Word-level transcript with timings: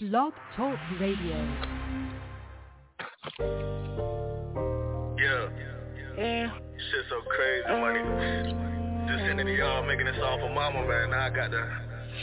Blog 0.00 0.32
Talk 0.56 0.78
Radio. 1.00 1.34
Yeah. 5.18 5.48
Yeah. 6.16 6.54
Shit 6.54 7.04
so 7.10 7.18
crazy, 7.26 7.66
money. 7.80 8.02
Just 9.08 9.26
sending 9.26 9.46
to 9.46 9.52
y'all, 9.56 9.82
making 9.82 10.06
this 10.06 10.14
song 10.20 10.38
for 10.38 10.50
mama, 10.54 10.86
man. 10.86 11.10
Now 11.10 11.26
I 11.26 11.30
got 11.30 11.50
to, 11.50 11.66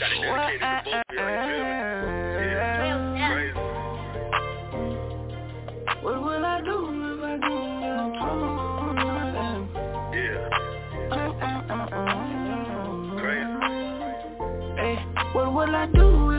got 0.00 0.08
to 0.08 0.14
dedicate 0.22 0.54
it 0.54 0.60
to 0.60 0.80
both 0.86 1.04
of 1.04 1.16
y'all, 1.16 1.28
you 1.28 1.44
feel 1.44 1.60
me? 1.60 1.76
Mm. 2.00 3.20
Yeah. 3.20 3.34
Crazy. 3.34 3.60
What 6.02 6.16
will 6.22 6.44
I 6.46 6.60
do 6.62 6.76
if 7.12 7.20
I 7.24 7.36
do 7.44 7.52
your 7.84 8.08
problem? 8.16 9.68
Yeah. 10.14 10.48
Crazy. 13.20 13.56
Hey, 14.80 14.96
what 15.34 15.46
will 15.52 15.76
I 15.76 15.84
do 15.92 16.35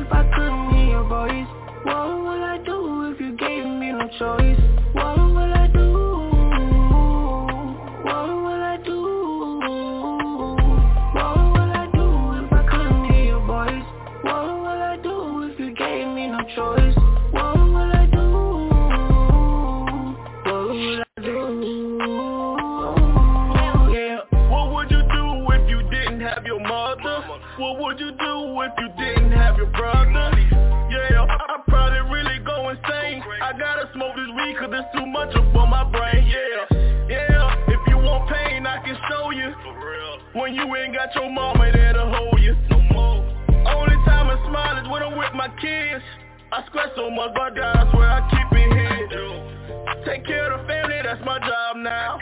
What 4.20 4.26
I 4.26 5.68
do? 5.72 5.94
What 8.04 8.18
I 8.64 8.80
do? 8.84 9.02
What 11.14 11.70
I 11.70 11.88
do 11.94 12.08
if 12.34 12.52
I 12.52 12.66
couldn't 12.68 13.06
hear 13.12 13.26
your 13.26 13.46
voice? 13.46 13.86
What 14.24 14.82
I 14.82 14.98
do 15.04 15.44
if 15.44 15.60
you 15.60 15.72
gave 15.76 16.08
me 16.08 16.28
no 16.30 16.40
choice? 16.56 16.96
What 17.30 17.58
I 17.94 18.08
do? 18.12 18.28
What 20.50 20.74
do? 21.24 21.38
What 24.50 24.66
would 24.74 24.90
you 24.90 25.02
do 25.14 25.52
if 25.52 25.70
you 25.70 25.84
didn't 25.92 26.22
have 26.22 26.44
your 26.44 26.60
mother? 26.60 27.24
What 27.60 27.80
would 27.80 28.00
you 28.00 28.12
do 28.14 28.62
if 28.62 28.72
you 28.80 28.90
didn't 28.98 29.32
have 29.34 29.58
your 29.58 29.68
brother? 29.68 30.67
I 33.48 33.54
gotta 33.58 33.88
smoke 33.94 34.12
this 34.14 34.28
weed 34.36 34.58
cause 34.60 34.68
it's 34.76 34.92
too 34.92 35.06
much 35.06 35.34
up 35.34 35.56
on 35.56 35.70
my 35.70 35.88
brain. 35.88 36.28
Yeah, 36.28 36.68
yeah. 37.08 37.72
If 37.72 37.80
you 37.88 37.96
want 37.96 38.28
pain, 38.28 38.68
I 38.68 38.84
can 38.84 38.98
show 39.08 39.32
you. 39.32 39.56
For 39.64 39.72
real. 39.72 40.20
When 40.34 40.54
you 40.54 40.68
ain't 40.76 40.94
got 40.94 41.16
your 41.16 41.32
mama 41.32 41.72
there 41.72 41.94
to 41.94 42.12
hold 42.12 42.42
you. 42.42 42.58
No 42.70 42.82
more. 42.92 43.24
Only 43.72 43.96
time 44.04 44.28
I 44.28 44.36
smile 44.52 44.84
is 44.84 44.92
when 44.92 45.02
I'm 45.02 45.18
with 45.18 45.32
my 45.34 45.48
kids. 45.64 46.04
I 46.52 46.68
sweat 46.72 46.92
so 46.98 47.10
much, 47.10 47.32
but 47.36 47.56
God, 47.56 47.88
I 47.88 47.90
swear 47.94 48.10
I 48.12 48.28
keep 48.28 48.52
it 48.52 48.68
hid. 48.68 49.57
Dude, 49.98 50.06
Take 50.06 50.26
care 50.26 50.52
of 50.52 50.62
the 50.62 50.68
family, 50.68 50.96
that's 51.04 51.24
my 51.26 51.40
job 51.40 51.78
now. 51.78 52.20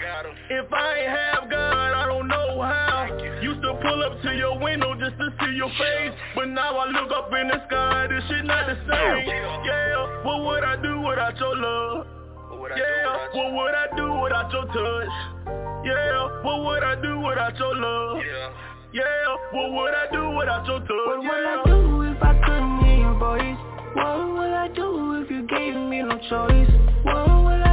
If 0.50 0.72
I 0.72 1.00
ain't 1.00 1.10
have 1.10 1.50
God, 1.50 1.94
I 1.94 2.06
don't 2.08 2.28
know 2.28 2.62
how. 2.62 3.08
Used 3.42 3.62
to 3.62 3.74
pull 3.82 4.04
up 4.04 4.22
to 4.24 4.32
your 4.36 4.58
window 4.60 4.96
just 4.96 5.18
to 5.18 5.30
see 5.40 5.54
your 5.56 5.70
face, 5.78 6.14
but 6.36 6.50
now 6.50 6.78
I 6.78 6.90
look 6.90 7.12
up 7.12 7.30
in 7.34 7.48
the 7.50 7.62
sky, 7.68 8.08
this 8.10 8.24
shit 8.30 8.46
not 8.46 8.66
the 8.68 8.76
same. 8.90 9.28
Yeah, 9.66 10.24
what 10.24 10.44
would 10.46 10.64
I 10.64 10.82
do 10.82 11.02
without 11.02 11.38
your 11.38 11.56
love? 11.56 12.08
What 12.50 12.60
would 12.62 12.72
I 12.72 12.78
Yeah, 12.78 13.28
what 13.34 13.54
would 13.54 13.76
I 13.76 13.88
do 13.96 14.08
without 14.24 14.52
your 14.52 14.66
touch? 14.66 15.14
Yeah, 15.86 16.42
what 16.44 16.64
would 16.66 16.84
I 16.84 16.96
do 17.02 17.20
without 17.20 17.58
your 17.58 17.76
love? 17.76 18.18
Yeah. 18.26 18.50
Yeah, 18.94 19.36
what 19.52 19.72
would 19.74 19.94
I 19.94 20.08
do 20.12 20.30
without 20.38 20.66
your 20.66 20.80
touch? 20.80 20.90
What 20.90 21.22
touch? 21.22 21.30
will 21.30 21.46
I 21.46 21.64
do 21.66 22.02
if 22.16 22.24
I 22.24 22.34
couldn't 22.46 22.80
hear 22.86 22.98
your 22.98 23.20
voice? 23.20 23.58
What 23.94 24.18
will 24.34 24.54
I 24.56 24.68
do 24.74 25.22
if 25.22 25.30
you 25.30 25.44
gave 25.46 25.76
me 25.76 26.02
no 26.02 26.18
choice? 26.30 26.72
What 27.04 27.28
will 27.28 27.48
I 27.48 27.65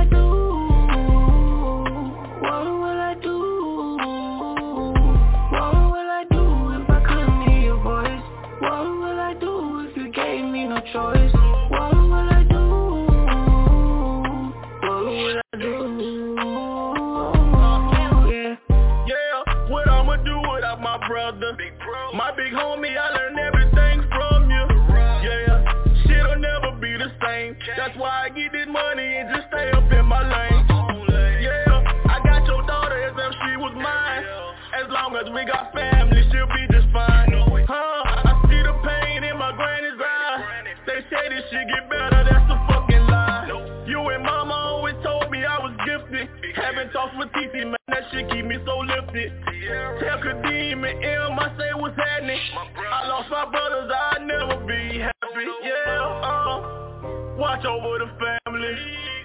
watch 57.52 57.66
over 57.66 57.98
the 57.98 58.10
family, 58.46 58.74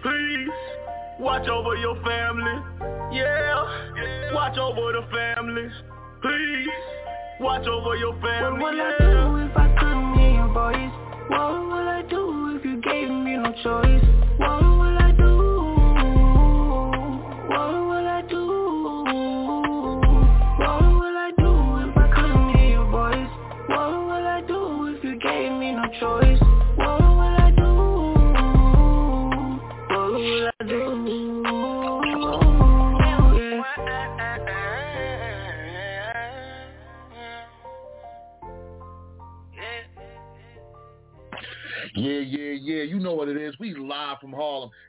please. 0.04 0.50
Watch 1.18 1.48
over 1.48 1.76
your 1.78 1.96
family. 2.04 3.16
Yeah, 3.16 4.34
watch 4.34 4.58
over 4.58 4.92
the 4.92 5.08
family, 5.10 5.70
please. 6.22 6.68
Watch 7.40 7.66
over 7.68 7.96
your 7.96 8.14
family. 8.20 8.60
What 8.60 8.74
will 8.74 8.82
I 8.82 8.98
do 9.00 9.38
if 9.50 9.58
I 9.58 9.76
couldn't 9.80 10.20
hear 10.20 10.32
your 10.32 10.54
voice? 10.54 10.92
What 11.30 11.52
will 11.54 11.88
I 11.88 12.04
do 12.10 12.58
if 12.58 12.66
you 12.66 12.82
gave 12.82 13.10
me 13.10 13.38
no 13.38 13.54
choice? 13.64 14.27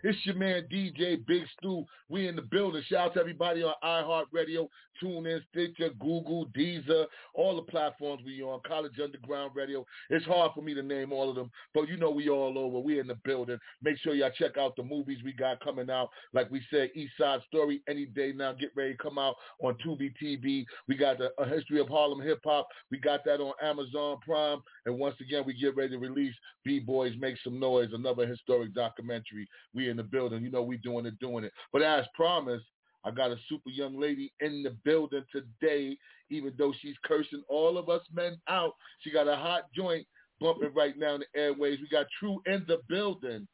It's 0.02 0.18
your 0.24 0.36
man 0.36 0.64
DJ 0.70 1.24
Big 1.26 1.42
Stu. 1.58 1.84
We 2.08 2.28
in 2.28 2.36
the 2.36 2.42
building. 2.42 2.82
Shout 2.88 3.08
out 3.08 3.14
to 3.14 3.20
everybody 3.20 3.62
on 3.62 3.74
iHeartRadio, 3.82 4.68
TuneIn, 5.02 5.40
Stitcher, 5.50 5.90
Google, 5.98 6.46
Deezer, 6.56 7.06
all 7.34 7.56
the 7.56 7.62
platforms 7.62 8.22
we 8.24 8.42
on. 8.42 8.60
College 8.66 8.98
Underground 9.02 9.52
Radio. 9.54 9.84
It's 10.10 10.26
hard 10.26 10.52
for 10.54 10.62
me 10.62 10.74
to 10.74 10.82
name 10.82 11.12
all 11.12 11.28
of 11.30 11.36
them, 11.36 11.50
but 11.74 11.88
you 11.88 11.96
know 11.96 12.10
we 12.10 12.28
all 12.28 12.58
over. 12.58 12.78
We 12.78 12.98
in 12.98 13.06
the 13.06 13.16
building. 13.24 13.58
Make 13.82 13.98
sure 13.98 14.14
y'all 14.14 14.30
check 14.36 14.56
out 14.56 14.76
the 14.76 14.82
movies 14.82 15.18
we 15.24 15.32
got 15.32 15.60
coming 15.60 15.90
out. 15.90 16.08
Like 16.32 16.50
we 16.50 16.62
said, 16.70 16.90
East 16.94 17.12
Side 17.18 17.40
Story 17.46 17.82
any 17.88 18.06
day 18.06 18.32
now. 18.34 18.52
Get 18.52 18.70
ready 18.76 18.92
to 18.92 18.98
come 18.98 19.18
out 19.18 19.36
on 19.62 19.76
Tubi 19.84 20.12
TV. 20.22 20.64
We 20.86 20.96
got 20.96 21.18
the, 21.18 21.30
a 21.38 21.46
history 21.46 21.80
of 21.80 21.88
Harlem 21.88 22.20
hip 22.20 22.40
hop. 22.44 22.68
We 22.90 22.98
got 22.98 23.24
that 23.24 23.40
on 23.40 23.52
Amazon 23.62 24.18
Prime. 24.24 24.60
And 24.86 24.98
once 24.98 25.16
again, 25.20 25.44
we 25.46 25.58
get 25.58 25.76
ready 25.76 25.90
to 25.90 25.98
release 25.98 26.34
B-Boys 26.64 27.14
Make 27.18 27.36
Some 27.42 27.60
Noise, 27.60 27.90
another 27.92 28.26
historic 28.26 28.74
documentary. 28.74 29.48
We 29.74 29.88
in 29.88 29.96
the 29.96 30.02
building. 30.02 30.42
You 30.42 30.50
know 30.50 30.62
we 30.62 30.78
doing 30.78 31.06
it, 31.06 31.18
doing 31.18 31.44
it. 31.44 31.52
But 31.72 31.82
as 31.82 32.04
promised, 32.14 32.64
I 33.04 33.10
got 33.10 33.30
a 33.30 33.36
super 33.48 33.70
young 33.70 33.98
lady 33.98 34.32
in 34.40 34.62
the 34.62 34.76
building 34.84 35.24
today, 35.32 35.96
even 36.30 36.52
though 36.58 36.72
she's 36.80 36.96
cursing 37.04 37.42
all 37.48 37.78
of 37.78 37.88
us 37.88 38.02
men 38.12 38.38
out. 38.48 38.72
She 39.00 39.10
got 39.10 39.28
a 39.28 39.36
hot 39.36 39.64
joint 39.74 40.06
bumping 40.40 40.74
right 40.74 40.98
now 40.98 41.14
in 41.14 41.20
the 41.20 41.40
airways. 41.40 41.78
We 41.80 41.88
got 41.88 42.06
True 42.18 42.40
in 42.46 42.64
the 42.66 42.80
building. 42.88 43.46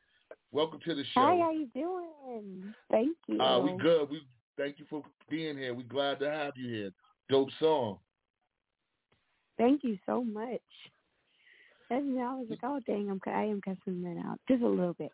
Welcome 0.53 0.81
to 0.85 0.95
the 0.95 1.03
show. 1.03 1.21
Hi, 1.21 1.37
how 1.39 1.51
you 1.51 1.69
doing? 1.75 2.75
Thank 2.91 3.17
you. 3.27 3.41
Uh, 3.41 3.61
we 3.61 3.77
good. 3.77 4.09
We 4.11 4.23
thank 4.57 4.79
you 4.79 4.87
for 4.89 5.03
being 5.29 5.59
here. 5.59 5.75
We 5.75 5.83
glad 5.85 6.21
to 6.21 6.31
have 6.31 6.55
you 6.57 6.69
here. 6.69 6.91
Dope 7.29 7.49
song. 7.59 7.99
Thank 9.59 9.85
you 9.85 9.99
so 10.07 10.25
much. 10.25 10.61
And 11.91 12.19
I 12.21 12.35
was 12.35 12.47
like, 12.51 12.61
oh 12.63 12.81
dang, 12.87 13.11
I'm 13.11 13.21
I 13.27 13.45
am 13.45 13.61
cussing 13.61 14.03
that 14.03 14.23
out 14.27 14.41
just 14.49 14.63
a 14.63 14.69
little 14.69 14.95
bit, 14.95 15.13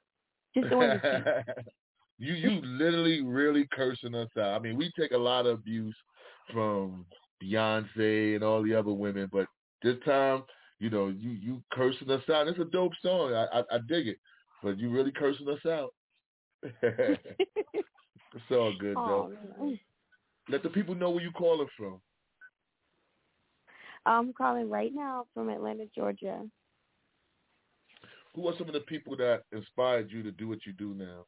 just 0.55 0.73
a 0.73 0.79
little 0.79 0.99
bit. 1.03 1.75
You 2.21 2.35
you 2.35 2.61
literally 2.63 3.23
really 3.23 3.67
cursing 3.73 4.15
us 4.15 4.29
out. 4.37 4.55
I 4.55 4.59
mean, 4.59 4.77
we 4.77 4.93
take 4.99 5.13
a 5.13 5.19
lot 5.19 5.47
of 5.47 5.59
abuse 5.59 5.97
from 6.53 7.07
Beyonce 7.43 8.35
and 8.35 8.45
all 8.45 8.63
the 8.63 8.75
other 8.75 8.93
women, 8.93 9.29
but 9.33 9.47
this 9.83 9.97
time, 10.05 10.45
you 10.79 10.91
know, 10.91 11.09
you 11.09 11.31
you 11.31 11.63
cursing 11.73 12.11
us 12.11 12.23
out. 12.31 12.47
It's 12.47 12.59
a 12.59 12.65
dope 12.65 12.93
song. 13.03 13.33
I 13.33 13.61
I, 13.61 13.63
I 13.73 13.79
dig 13.89 14.07
it, 14.07 14.19
but 14.63 14.79
you 14.79 14.91
really 14.91 15.13
cursing 15.13 15.49
us 15.49 15.65
out. 15.67 15.95
it's 16.83 18.51
all 18.51 18.75
good 18.79 18.97
though. 18.97 19.33
oh. 19.59 19.75
Let 20.51 20.63
the 20.63 20.69
people 20.69 20.95
know 20.95 21.11
where 21.11 21.23
you 21.23 21.31
calling 21.31 21.69
from. 21.77 22.01
I'm 24.05 24.33
calling 24.33 24.69
right 24.69 24.91
now 24.93 25.27
from 25.33 25.49
Atlanta, 25.49 25.85
Georgia. 25.95 26.43
who 28.35 28.49
are 28.49 28.55
some 28.59 28.67
of 28.67 28.75
the 28.75 28.81
people 28.81 29.17
that 29.17 29.43
inspired 29.53 30.11
you 30.11 30.23
to 30.23 30.33
do 30.33 30.49
what 30.49 30.67
you 30.67 30.73
do 30.73 30.95
now? 30.95 31.25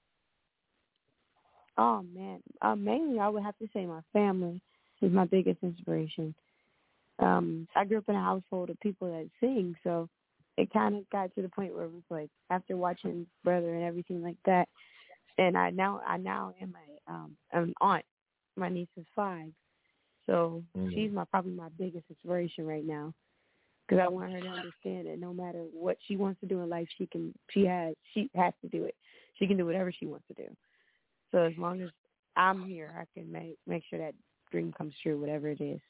Oh 1.79 2.05
man, 2.15 2.41
uh, 2.61 2.77
mainly 2.77 3.19
I 3.19 3.29
would 3.29 3.43
have 3.43 3.57
to 3.59 3.69
say 3.73 3.87
my 3.87 4.03
family 4.13 4.61
is 5.01 5.13
my 5.13 5.25
biggest 5.25 5.59
inspiration. 5.63 6.35
Um, 7.19 7.67
I 7.77 7.85
grew 7.85 7.99
up 7.99 8.09
in 8.09 8.15
a 8.15 8.21
household 8.21 8.71
of 8.71 8.81
people 8.81 9.09
that 9.09 9.29
sing, 9.41 9.75
so 9.85 10.09
it 10.59 10.73
kind 10.73 10.97
of 10.97 11.09
got 11.11 11.35
to 11.35 11.43
the 11.43 11.49
point 11.49 11.75
where 11.75 11.85
it 11.85 11.93
was 11.93 12.03
like 12.11 12.31
after 12.51 12.77
watching 12.77 13.27
Brother 13.43 13.75
and 13.75 13.85
everything 13.85 14.23
like 14.23 14.37
that, 14.45 14.69
and 15.39 15.57
I 15.57 15.71
now 15.71 16.01
I 16.07 16.19
now 16.19 16.53
am 16.61 16.75
a 16.77 17.13
um 17.13 17.37
an 17.53 17.75
aunt. 17.81 18.05
My 18.57 18.69
niece 18.69 18.89
is 18.97 19.07
five, 19.17 19.51
so 20.27 20.63
Mm. 20.77 20.95
she's 20.95 21.13
my 21.13 21.25
probably 21.25 21.53
my 21.53 21.69
biggest 21.79 22.05
inspiration 22.11 22.67
right 22.67 22.85
now. 22.87 23.15
Because 23.89 24.03
I 24.03 24.09
want 24.09 24.33
her 24.33 24.41
to 24.41 24.49
understand 24.49 25.07
that 25.07 25.19
no 25.19 25.35
matter 25.35 25.65
what 25.73 25.97
she 26.07 26.17
wants 26.17 26.41
to 26.41 26.47
do 26.47 26.61
in 26.61 26.69
life, 26.69 26.89
she 26.99 27.07
can 27.07 27.35
she 27.51 27.65
has 27.65 27.95
she 28.13 28.31
has 28.35 28.53
to 28.63 28.69
do 28.69 28.85
it. 28.85 28.95
She 29.39 29.47
can 29.47 29.57
do 29.57 29.67
whatever 29.67 29.91
she 29.93 30.07
wants 30.07 30.27
to 30.29 30.35
do. 30.35 30.49
So 31.32 31.38
as 31.38 31.55
long 31.56 31.81
as 31.81 31.88
I'm 32.37 32.62
here, 32.62 32.94
I 32.99 33.05
can 33.19 33.31
make 33.32 33.56
make 33.67 33.82
sure 33.88 33.99
that 33.99 34.14
dream 34.50 34.73
comes 34.76 34.94
true, 35.02 35.19
whatever 35.19 35.49
it 35.49 35.61
is. 35.61 35.81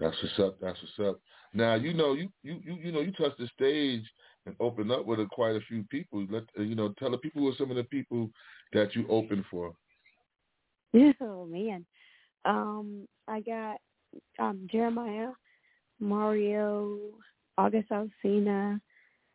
That's 0.00 0.16
what's 0.22 0.38
up. 0.40 0.60
That's 0.60 0.78
what's 0.82 1.08
up. 1.08 1.20
Now 1.54 1.74
you 1.74 1.94
know 1.94 2.14
you 2.14 2.28
you 2.42 2.60
you, 2.64 2.74
you 2.74 2.92
know 2.92 3.00
you 3.00 3.12
touched 3.12 3.38
the 3.38 3.48
stage 3.54 4.04
and 4.46 4.54
opened 4.60 4.90
up 4.90 5.06
with 5.06 5.20
a, 5.20 5.26
quite 5.30 5.56
a 5.56 5.60
few 5.68 5.84
people. 5.84 6.26
Let 6.28 6.44
you 6.56 6.74
know 6.74 6.92
tell 6.98 7.10
the 7.10 7.18
people 7.18 7.42
who 7.42 7.48
are 7.48 7.56
some 7.56 7.70
of 7.70 7.76
the 7.76 7.84
people 7.84 8.30
that 8.72 8.94
you 8.94 9.06
opened 9.08 9.44
for. 9.50 9.72
Oh 11.20 11.44
man, 11.46 11.84
um, 12.44 13.08
I 13.26 13.40
got 13.40 13.78
um 14.38 14.68
Jeremih, 14.72 15.32
Mario, 15.98 16.98
August 17.58 17.90
Alsina. 17.90 18.80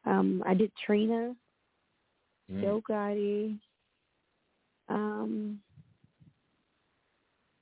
Um, 0.05 0.41
I 0.45 0.53
did 0.53 0.71
Trina, 0.85 1.35
Mm. 2.51 2.63
Yo 2.63 2.81
Gotti. 2.89 3.59
Um, 4.89 5.59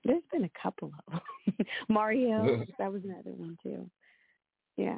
there's 0.07 0.23
been 0.31 0.45
a 0.45 0.61
couple 0.61 0.91
of 1.07 1.13
them. 1.13 1.65
Mario, 1.89 2.65
that 2.79 2.91
was 2.91 3.03
another 3.03 3.31
one 3.35 3.57
too. 3.61 3.89
Yeah. 4.77 4.97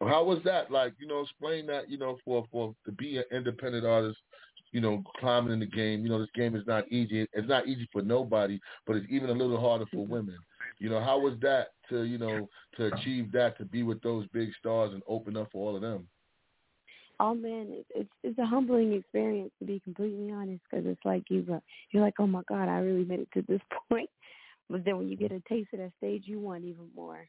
How 0.00 0.24
was 0.24 0.40
that? 0.44 0.70
Like 0.70 0.92
you 0.98 1.06
know, 1.06 1.20
explain 1.20 1.66
that 1.66 1.88
you 1.90 1.98
know 1.98 2.18
for 2.24 2.44
for 2.52 2.74
to 2.84 2.92
be 2.92 3.16
an 3.16 3.24
independent 3.32 3.86
artist. 3.86 4.18
You 4.72 4.80
know, 4.80 5.02
climbing 5.20 5.54
in 5.54 5.60
the 5.60 5.66
game. 5.66 6.02
You 6.02 6.10
know, 6.10 6.18
this 6.18 6.28
game 6.34 6.54
is 6.54 6.66
not 6.66 6.90
easy. 6.92 7.26
It's 7.32 7.48
not 7.48 7.66
easy 7.66 7.88
for 7.92 8.02
nobody, 8.02 8.60
but 8.86 8.96
it's 8.96 9.06
even 9.08 9.30
a 9.30 9.32
little 9.32 9.58
harder 9.58 9.86
for 9.90 10.04
women. 10.04 10.36
You 10.78 10.90
know, 10.90 11.00
how 11.00 11.18
was 11.18 11.34
that 11.40 11.68
to 11.88 12.02
you 12.02 12.18
know 12.18 12.48
to 12.76 12.92
achieve 12.92 13.32
that 13.32 13.56
to 13.56 13.64
be 13.64 13.82
with 13.82 14.02
those 14.02 14.26
big 14.34 14.50
stars 14.58 14.92
and 14.92 15.02
open 15.08 15.36
up 15.36 15.48
for 15.50 15.66
all 15.66 15.76
of 15.76 15.82
them? 15.82 16.06
Oh 17.20 17.34
man, 17.34 17.68
it's 17.70 17.88
it's, 17.94 18.10
it's 18.22 18.38
a 18.38 18.46
humbling 18.46 18.92
experience 18.92 19.52
to 19.58 19.64
be 19.66 19.80
completely 19.80 20.30
honest, 20.32 20.62
because 20.70 20.86
it's 20.86 21.04
like 21.04 21.24
you 21.30 21.46
uh, 21.52 21.60
you're 21.90 22.02
like, 22.02 22.14
oh 22.20 22.26
my 22.26 22.42
god, 22.48 22.68
I 22.68 22.78
really 22.78 23.04
made 23.04 23.20
it 23.20 23.28
to 23.34 23.42
this 23.48 23.60
point. 23.90 24.10
But 24.68 24.84
then 24.84 24.98
when 24.98 25.08
you 25.08 25.16
get 25.16 25.32
a 25.32 25.40
taste 25.48 25.68
of 25.72 25.78
that 25.80 25.92
stage, 25.98 26.24
you 26.26 26.40
want 26.40 26.64
even 26.64 26.88
more. 26.94 27.28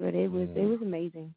But 0.00 0.14
it 0.14 0.30
was 0.30 0.48
it 0.54 0.60
Mhm. 0.60 0.70
was 0.70 0.82
amazing. 0.82 1.34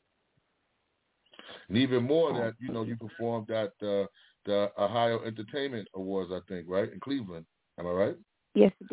And 1.70 1.78
even 1.78 2.04
more 2.04 2.34
that 2.34 2.56
you 2.60 2.72
know 2.72 2.84
you 2.84 2.96
performed 2.96 3.50
at 3.52 3.74
uh, 3.82 4.06
the 4.46 4.72
Ohio 4.78 5.24
Entertainment 5.24 5.88
Awards, 5.96 6.32
I 6.32 6.40
think, 6.48 6.68
right 6.70 6.92
in 6.92 7.00
Cleveland. 7.00 7.46
Am 7.80 7.88
I 7.88 7.92
right? 7.92 8.16
Yes, 8.56 8.72
it 8.82 8.90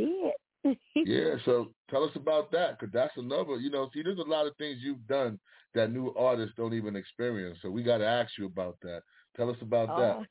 did. 0.64 0.76
Yeah. 1.04 1.36
So 1.44 1.68
tell 1.90 2.04
us 2.04 2.10
about 2.14 2.50
that, 2.52 2.78
because 2.78 2.92
that's 2.92 3.16
another. 3.16 3.56
You 3.56 3.70
know, 3.70 3.90
see, 3.92 4.02
there's 4.02 4.18
a 4.18 4.22
lot 4.22 4.46
of 4.46 4.56
things 4.56 4.78
you've 4.80 5.06
done 5.06 5.38
that 5.74 5.92
new 5.92 6.12
artists 6.16 6.54
don't 6.56 6.74
even 6.74 6.96
experience. 6.96 7.58
So 7.62 7.70
we 7.70 7.82
got 7.82 7.98
to 7.98 8.06
ask 8.06 8.32
you 8.38 8.46
about 8.46 8.76
that. 8.82 9.02
Tell 9.36 9.50
us 9.50 9.56
about 9.60 9.88
Oh. 9.90 9.96
that. 9.96 10.26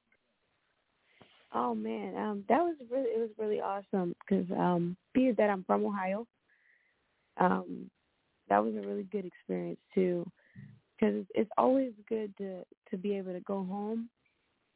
Oh 1.54 1.74
man, 1.74 2.16
um, 2.18 2.44
that 2.50 2.60
was 2.60 2.76
really 2.92 3.08
it 3.10 3.20
was 3.20 3.30
really 3.38 3.62
awesome 3.62 4.14
because 4.20 4.46
um, 4.52 4.98
being 5.14 5.34
that 5.38 5.50
I'm 5.50 5.64
from 5.64 5.86
Ohio, 5.86 6.28
um, 7.40 7.90
that 8.50 8.62
was 8.62 8.76
a 8.76 8.86
really 8.86 9.04
good 9.04 9.26
experience 9.26 9.80
too. 9.96 10.30
Because 11.00 11.16
it's, 11.16 11.30
it's 11.36 11.52
always 11.58 11.94
good 12.10 12.36
to 12.38 12.64
to 12.92 12.98
be 12.98 13.16
able 13.16 13.32
to 13.32 13.40
go 13.42 13.64
home 13.64 14.10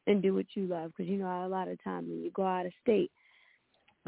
and 0.07 0.21
do 0.21 0.33
what 0.33 0.45
you 0.55 0.65
love. 0.65 0.91
Because 0.95 1.09
you 1.11 1.17
know 1.17 1.45
a 1.45 1.47
lot 1.47 1.67
of 1.67 1.83
times 1.83 2.07
when 2.09 2.23
you 2.23 2.31
go 2.31 2.45
out 2.45 2.65
of 2.65 2.71
state, 2.81 3.11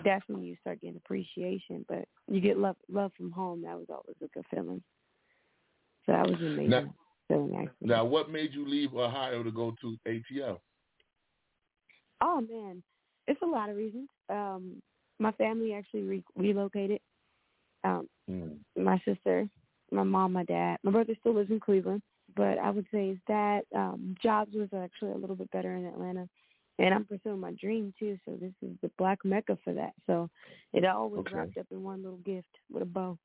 that's 0.04 0.24
when 0.28 0.44
you 0.44 0.56
start 0.62 0.82
getting 0.82 0.98
appreciation. 0.98 1.86
But 1.88 2.06
you 2.28 2.40
get 2.42 2.58
love 2.58 2.76
love 2.90 3.12
from 3.18 3.32
home. 3.32 3.62
That 3.64 3.78
was 3.78 3.88
always 3.90 4.16
a 4.24 4.28
good 4.34 4.46
feeling. 4.50 4.82
So 6.06 6.12
that 6.14 6.26
was 6.28 6.40
amazing 6.40 6.70
Now- 6.70 6.94
feeling 7.28 7.56
actually. 7.56 7.88
Now, 7.88 8.04
what 8.06 8.30
made 8.30 8.54
you 8.54 8.68
leave 8.68 8.94
Ohio 8.96 9.44
to 9.44 9.52
go 9.52 9.76
to 9.82 9.98
ATL? 10.08 10.60
Oh 12.22 12.42
man, 12.42 12.82
it's 13.28 13.42
a 13.42 13.46
lot 13.46 13.70
of 13.70 13.76
reasons. 13.76 14.10
Um, 14.30 14.82
my 15.20 15.32
family 15.34 15.74
actually 15.74 16.04
re- 16.04 16.24
relocated. 16.36 17.00
Um, 17.84 18.08
Mm. 18.30 18.60
my 18.78 18.98
sister, 19.00 19.50
my 19.92 20.04
mom, 20.04 20.32
my 20.34 20.46
dad, 20.46 20.78
my 20.84 20.92
brother 20.92 21.14
still 21.20 21.34
lives 21.34 21.52
in 21.52 21.60
Cleveland, 21.60 22.02
but 22.36 22.58
I 22.58 22.70
would 22.70 22.88
say 22.92 23.10
is 23.10 23.20
that 23.28 23.66
um, 23.76 24.16
jobs 24.24 24.54
was 24.56 24.70
actually 24.74 25.12
a 25.12 25.18
little 25.18 25.36
bit 25.36 25.52
better 25.52 25.76
in 25.76 25.86
Atlanta, 25.86 26.30
and 26.80 26.94
I'm 26.94 27.06
pursuing 27.06 27.40
my 27.40 27.52
dream 27.54 27.94
too. 28.00 28.18
So 28.26 28.38
this 28.40 28.54
is 28.62 28.76
the 28.82 28.90
black 28.98 29.20
mecca 29.24 29.58
for 29.64 29.74
that. 29.74 29.94
So 30.08 30.30
it 30.74 30.86
all 30.86 31.10
was 31.10 31.20
Okay. 31.22 31.36
wrapped 31.36 31.58
up 31.58 31.68
in 31.72 31.84
one 31.84 32.04
little 32.04 32.18
gift 32.20 32.48
with 32.72 32.84
a 32.84 32.86
bow. 32.86 33.18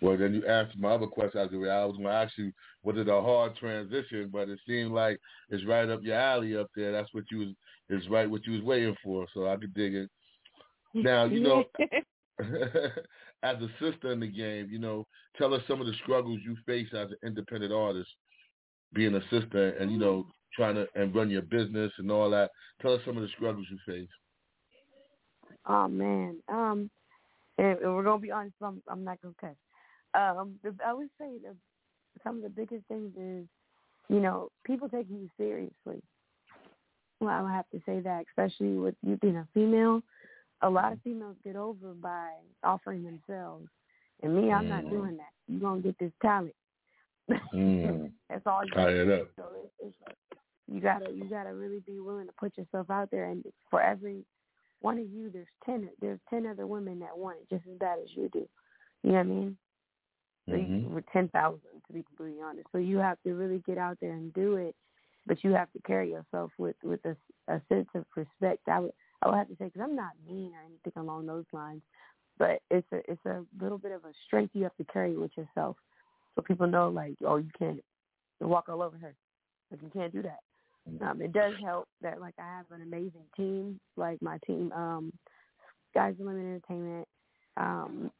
Well, 0.00 0.16
then 0.16 0.34
you 0.34 0.46
answered 0.46 0.80
my 0.80 0.90
other 0.90 1.06
question. 1.06 1.40
I 1.40 1.42
was 1.44 1.52
gonna- 1.52 1.68
I 1.68 1.84
was 1.84 1.96
going 1.96 2.08
to 2.08 2.12
ask 2.12 2.38
you, 2.38 2.52
was 2.82 2.96
it 2.96 3.08
a 3.08 3.20
hard 3.20 3.56
transition? 3.56 4.28
But 4.28 4.48
it 4.48 4.60
seemed 4.66 4.92
like 4.92 5.20
it's 5.50 5.64
right 5.64 5.88
up 5.88 6.02
your 6.02 6.16
alley 6.16 6.56
up 6.56 6.70
there. 6.74 6.92
That's 6.92 7.12
what 7.12 7.24
you 7.30 7.38
was 7.38 7.48
is 7.88 8.08
right 8.08 8.28
what 8.28 8.44
you 8.46 8.52
was 8.54 8.62
waiting 8.62 8.96
for. 9.02 9.26
So 9.32 9.46
I 9.48 9.56
could 9.56 9.74
dig 9.74 9.94
it. 9.94 10.10
Now 10.94 11.24
you 11.24 11.40
know, 11.40 11.64
as 13.42 13.56
a 13.62 13.68
sister 13.78 14.12
in 14.12 14.20
the 14.20 14.26
game, 14.26 14.68
you 14.70 14.78
know, 14.78 15.06
tell 15.36 15.54
us 15.54 15.62
some 15.66 15.80
of 15.80 15.86
the 15.86 15.94
struggles 16.02 16.40
you 16.44 16.56
face 16.66 16.88
as 16.92 17.10
an 17.10 17.16
independent 17.24 17.72
artist, 17.72 18.10
being 18.92 19.14
a 19.14 19.22
sister, 19.28 19.70
and 19.78 19.90
you 19.90 19.98
know, 19.98 20.26
trying 20.56 20.74
to 20.74 20.86
and 20.94 21.14
run 21.14 21.30
your 21.30 21.42
business 21.42 21.92
and 21.98 22.10
all 22.10 22.30
that. 22.30 22.50
Tell 22.82 22.94
us 22.94 23.00
some 23.06 23.16
of 23.16 23.22
the 23.22 23.28
struggles 23.36 23.66
you 23.70 23.78
face. 23.86 24.08
Oh 25.68 25.88
man, 25.88 26.36
um, 26.48 26.90
and, 27.58 27.78
and 27.78 27.94
we're 27.94 28.02
gonna 28.02 28.20
be 28.20 28.30
honest. 28.30 28.54
I'm, 28.62 28.82
I'm 28.88 29.04
not 29.04 29.20
gonna 29.22 29.34
cut. 29.40 29.56
Um, 30.20 30.54
the, 30.62 30.74
I 30.84 30.92
would 30.92 31.10
say 31.18 31.38
the 31.42 31.54
some 32.24 32.36
of 32.36 32.42
the 32.42 32.48
biggest 32.48 32.86
things 32.88 33.12
is, 33.16 33.46
you 34.08 34.20
know, 34.20 34.50
people 34.64 34.88
taking 34.88 35.16
you 35.16 35.30
seriously. 35.36 36.02
Well, 37.20 37.30
I 37.30 37.42
would 37.42 37.50
have 37.50 37.68
to 37.70 37.80
say 37.86 38.00
that, 38.00 38.24
especially 38.28 38.76
with 38.76 38.94
you 39.02 39.16
being 39.16 39.36
a 39.36 39.46
female. 39.54 40.02
A 40.62 40.70
lot 40.70 40.92
of 40.92 41.00
females 41.02 41.36
get 41.44 41.56
over 41.56 41.92
by 41.92 42.30
offering 42.64 43.04
themselves, 43.04 43.68
and 44.22 44.34
me, 44.34 44.50
I'm 44.50 44.68
not 44.68 44.84
Mm. 44.84 44.90
doing 44.90 45.16
that. 45.18 45.32
You're 45.48 45.60
gonna 45.60 45.82
get 45.82 45.98
this 45.98 46.12
talent. 46.22 46.54
Mm. 47.52 48.10
That's 48.30 48.46
all 48.46 48.64
you. 48.64 48.70
Tie 48.70 48.90
it 48.90 49.10
up. 49.10 49.28
So 49.36 49.44
it's, 49.82 49.94
you 50.72 50.80
gotta 50.80 51.10
you 51.12 51.24
gotta 51.24 51.54
really 51.54 51.80
be 51.86 52.00
willing 52.00 52.26
to 52.26 52.32
put 52.32 52.56
yourself 52.58 52.90
out 52.90 53.10
there, 53.10 53.26
and 53.26 53.44
for 53.70 53.80
every 53.80 54.24
one 54.80 54.98
of 54.98 55.08
you, 55.10 55.30
there's 55.30 55.46
ten 55.64 55.88
there's 56.00 56.20
ten 56.28 56.46
other 56.46 56.66
women 56.66 56.98
that 57.00 57.16
want 57.16 57.38
it 57.40 57.48
just 57.48 57.66
as 57.70 57.78
bad 57.78 57.98
as 58.02 58.08
you 58.14 58.28
do. 58.32 58.48
You 59.02 59.12
know 59.12 59.16
what 59.16 59.20
I 59.20 59.24
mean? 59.24 59.58
So 60.48 60.56
you, 60.56 60.62
Mhm. 60.66 60.90
with 60.90 61.06
ten 61.06 61.28
thousand, 61.28 61.82
to 61.86 61.92
be 61.92 62.02
completely 62.04 62.40
honest. 62.42 62.68
So 62.72 62.78
you 62.78 62.98
have 62.98 63.20
to 63.22 63.34
really 63.34 63.60
get 63.60 63.78
out 63.78 63.98
there 64.00 64.12
and 64.12 64.32
do 64.32 64.56
it, 64.56 64.76
but 65.26 65.42
you 65.42 65.52
have 65.52 65.72
to 65.72 65.80
carry 65.80 66.10
yourself 66.10 66.52
with 66.58 66.76
with 66.82 67.04
a, 67.04 67.16
a 67.48 67.60
sense 67.68 67.88
of 67.94 68.04
respect. 68.14 68.68
I 68.68 68.80
would 68.80 68.92
I 69.22 69.28
would 69.28 69.36
have 69.36 69.48
to 69.48 69.56
say 69.56 69.66
because 69.66 69.82
I'm 69.82 69.96
not 69.96 70.12
mean 70.26 70.52
or 70.54 70.60
anything 70.60 70.92
along 70.96 71.26
those 71.26 71.46
lines, 71.52 71.82
but 72.38 72.60
it's 72.70 72.86
a 72.92 73.10
it's 73.10 73.24
a 73.26 73.44
little 73.60 73.78
bit 73.78 73.92
of 73.92 74.04
a 74.04 74.12
strength 74.26 74.54
you 74.54 74.62
have 74.64 74.76
to 74.76 74.84
carry 74.84 75.16
with 75.16 75.36
yourself, 75.36 75.76
so 76.34 76.42
people 76.42 76.66
know 76.66 76.88
like 76.90 77.16
oh 77.24 77.36
you 77.36 77.50
can't 77.58 77.82
walk 78.40 78.68
all 78.68 78.82
over 78.82 78.96
her, 78.98 79.14
like 79.70 79.82
you 79.82 79.90
can't 79.90 80.12
do 80.12 80.22
that. 80.22 80.40
Um, 81.00 81.20
it 81.20 81.32
does 81.32 81.54
help 81.64 81.88
that 82.02 82.20
like 82.20 82.34
I 82.38 82.44
have 82.44 82.66
an 82.70 82.82
amazing 82.82 83.24
team, 83.36 83.80
like 83.96 84.20
my 84.22 84.38
team, 84.46 84.72
um, 84.72 85.12
Guys 85.94 86.14
Limit 86.18 86.44
Entertainment, 86.44 87.08
um, 87.56 88.10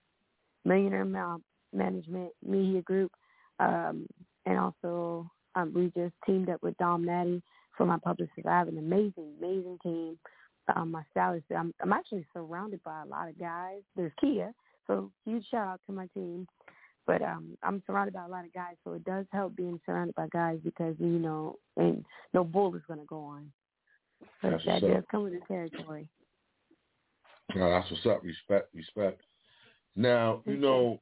Millionaire 0.65 1.05
Ma- 1.05 1.39
Management 1.73 2.33
Media 2.45 2.83
Group, 2.83 3.13
um, 3.61 4.07
and 4.47 4.59
also 4.59 5.31
um, 5.55 5.73
we 5.75 5.93
just 5.97 6.15
teamed 6.27 6.49
up 6.51 6.63
with 6.63 6.77
Dom 6.79 7.05
Natty 7.05 7.43
for 7.77 7.87
my 7.87 7.99
publicist. 8.03 8.47
I 8.47 8.59
have 8.59 8.69
an 8.69 8.79
amazing, 8.79 9.35
amazing 9.39 9.79
team. 9.83 10.19
Um, 10.75 10.91
my 10.91 11.03
stylist, 11.13 11.45
I'm, 11.57 11.73
I'm 11.81 11.93
actually 11.93 12.27
surrounded 12.33 12.83
by 12.83 13.03
a 13.03 13.07
lot 13.07 13.29
of 13.29 13.39
guys. 13.39 13.83
There's 13.95 14.13
Kia, 14.21 14.53
so 14.87 15.11
huge 15.25 15.47
shout 15.51 15.69
out 15.69 15.81
to 15.87 15.93
my 15.93 16.09
team. 16.09 16.47
But 17.07 17.23
um, 17.23 17.57
I'm 17.63 17.83
surrounded 17.87 18.15
by 18.15 18.25
a 18.25 18.29
lot 18.29 18.45
of 18.45 18.53
guys, 18.53 18.75
so 18.83 18.95
it 18.95 19.05
does 19.05 19.27
help 19.33 19.55
being 19.55 19.81
surrounded 19.87 20.15
by 20.17 20.27
guys 20.33 20.59
because 20.65 20.97
you 20.99 21.07
know, 21.07 21.57
and 21.77 22.05
no 22.35 22.43
bull 22.43 22.75
is 22.75 22.83
going 22.89 23.01
to 23.01 23.07
go 23.07 23.21
on. 23.21 23.53
But 24.43 24.51
That's 24.51 24.65
that 24.67 24.81
does 24.81 24.97
up. 24.99 25.05
come 25.11 25.23
with 25.25 25.35
the 25.35 25.41
territory. 25.47 26.09
No, 27.55 27.71
that's 27.71 27.89
what's 27.91 28.07
up. 28.07 28.25
Respect, 28.25 28.75
respect. 28.75 29.23
Now, 29.95 30.43
you 30.47 30.57
know, 30.57 31.01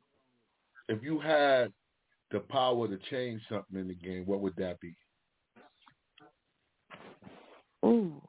if 0.88 1.02
you 1.02 1.18
had 1.18 1.72
the 2.30 2.40
power 2.40 2.86
to 2.86 2.98
change 3.10 3.40
something 3.48 3.78
in 3.78 3.88
the 3.88 3.94
game, 3.94 4.24
what 4.26 4.40
would 4.40 4.54
that 4.56 4.78
be? 4.80 4.94
Ooh. 7.84 8.20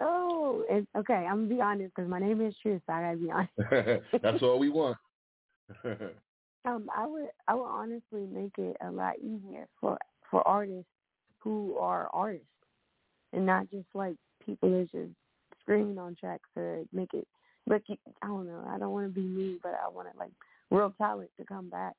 oh, 0.00 0.64
and 0.70 0.86
okay. 0.96 1.26
I'm 1.28 1.46
gonna 1.46 1.54
be 1.54 1.60
honest 1.60 1.92
because 1.94 2.08
my 2.08 2.18
name 2.18 2.40
is 2.40 2.54
Trish, 2.64 2.80
so 2.86 2.92
I 2.92 3.02
gotta 3.02 3.16
be 3.16 3.30
honest. 3.30 4.04
That's 4.22 4.42
all 4.42 4.58
we 4.58 4.68
want. 4.68 4.96
um, 6.64 6.88
I 6.96 7.06
would, 7.06 7.28
I 7.46 7.54
would 7.54 7.64
honestly 7.64 8.26
make 8.32 8.58
it 8.58 8.76
a 8.86 8.90
lot 8.90 9.18
easier 9.18 9.66
for 9.80 9.98
for 10.30 10.46
artists 10.46 10.90
who 11.38 11.76
are 11.76 12.08
artists, 12.12 12.46
and 13.32 13.46
not 13.46 13.70
just 13.70 13.86
like 13.94 14.16
people 14.44 14.70
that 14.70 14.90
just 14.90 15.12
screaming 15.62 15.98
on 15.98 16.16
tracks 16.18 16.48
to 16.56 16.86
make 16.92 17.12
it. 17.14 17.26
But 17.66 17.82
I 18.22 18.26
don't 18.26 18.46
know. 18.46 18.64
I 18.68 18.78
don't 18.78 18.92
want 18.92 19.06
to 19.06 19.20
be 19.20 19.26
mean, 19.26 19.60
but 19.62 19.74
I 19.84 19.88
want 19.88 20.08
it 20.08 20.14
like 20.18 20.32
real 20.70 20.92
talent 20.98 21.30
to 21.38 21.44
come 21.44 21.68
back 21.68 21.94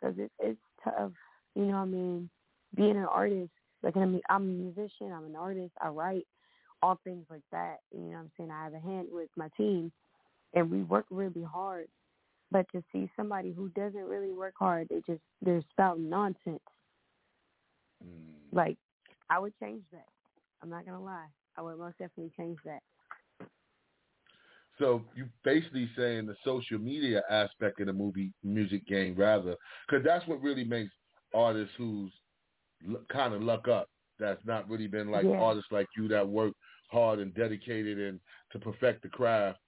because 0.00 0.16
it's 0.18 0.32
it's 0.38 0.60
tough. 0.82 1.12
You 1.54 1.66
know 1.66 1.72
what 1.72 1.78
I 1.78 1.84
mean? 1.86 2.30
Being 2.74 2.96
an 2.96 3.04
artist, 3.04 3.50
like 3.82 3.96
I 3.96 4.04
mean, 4.04 4.22
I'm 4.28 4.42
a 4.42 4.46
musician. 4.46 5.12
I'm 5.12 5.26
an 5.26 5.36
artist. 5.36 5.72
I 5.80 5.88
write 5.88 6.26
all 6.82 6.98
things 7.04 7.26
like 7.30 7.42
that. 7.52 7.76
You 7.92 8.00
know 8.00 8.08
what 8.08 8.18
I'm 8.18 8.30
saying? 8.36 8.50
I 8.50 8.64
have 8.64 8.74
a 8.74 8.80
hand 8.80 9.08
with 9.10 9.28
my 9.36 9.48
team, 9.56 9.92
and 10.54 10.70
we 10.70 10.82
work 10.82 11.06
really 11.10 11.42
hard. 11.42 11.86
But 12.52 12.66
to 12.72 12.82
see 12.92 13.08
somebody 13.16 13.52
who 13.52 13.68
doesn't 13.70 14.08
really 14.08 14.32
work 14.32 14.54
hard, 14.58 14.88
they 14.88 15.02
just 15.06 15.20
they're 15.40 15.62
spouting 15.70 16.08
nonsense. 16.08 16.60
Mm. 18.04 18.52
Like 18.52 18.76
I 19.28 19.38
would 19.38 19.52
change 19.60 19.82
that. 19.92 20.06
I'm 20.62 20.70
not 20.70 20.84
gonna 20.84 21.02
lie. 21.02 21.28
I 21.56 21.62
would 21.62 21.78
most 21.78 21.98
definitely 21.98 22.32
change 22.36 22.58
that. 22.64 22.82
So 24.78 25.02
you 25.14 25.28
basically 25.44 25.90
saying 25.96 26.26
the 26.26 26.36
social 26.44 26.78
media 26.78 27.22
aspect 27.30 27.80
of 27.80 27.86
the 27.86 27.92
movie 27.92 28.32
music 28.42 28.86
game, 28.86 29.14
rather, 29.14 29.54
because 29.86 30.04
that's 30.04 30.26
what 30.26 30.40
really 30.40 30.64
makes 30.64 30.90
artists 31.34 31.74
who's 31.76 32.10
l- 32.88 33.02
kind 33.12 33.34
of 33.34 33.42
luck 33.42 33.68
up. 33.68 33.88
That's 34.18 34.44
not 34.46 34.68
really 34.68 34.86
been 34.86 35.10
like 35.10 35.26
Yeah. 35.26 35.38
artists 35.38 35.70
like 35.70 35.86
you 35.96 36.08
that 36.08 36.26
work 36.26 36.54
hard 36.90 37.18
and 37.20 37.32
dedicated 37.34 37.98
and 37.98 38.20
to 38.52 38.58
perfect 38.58 39.02
the 39.02 39.08
craft. 39.08 39.60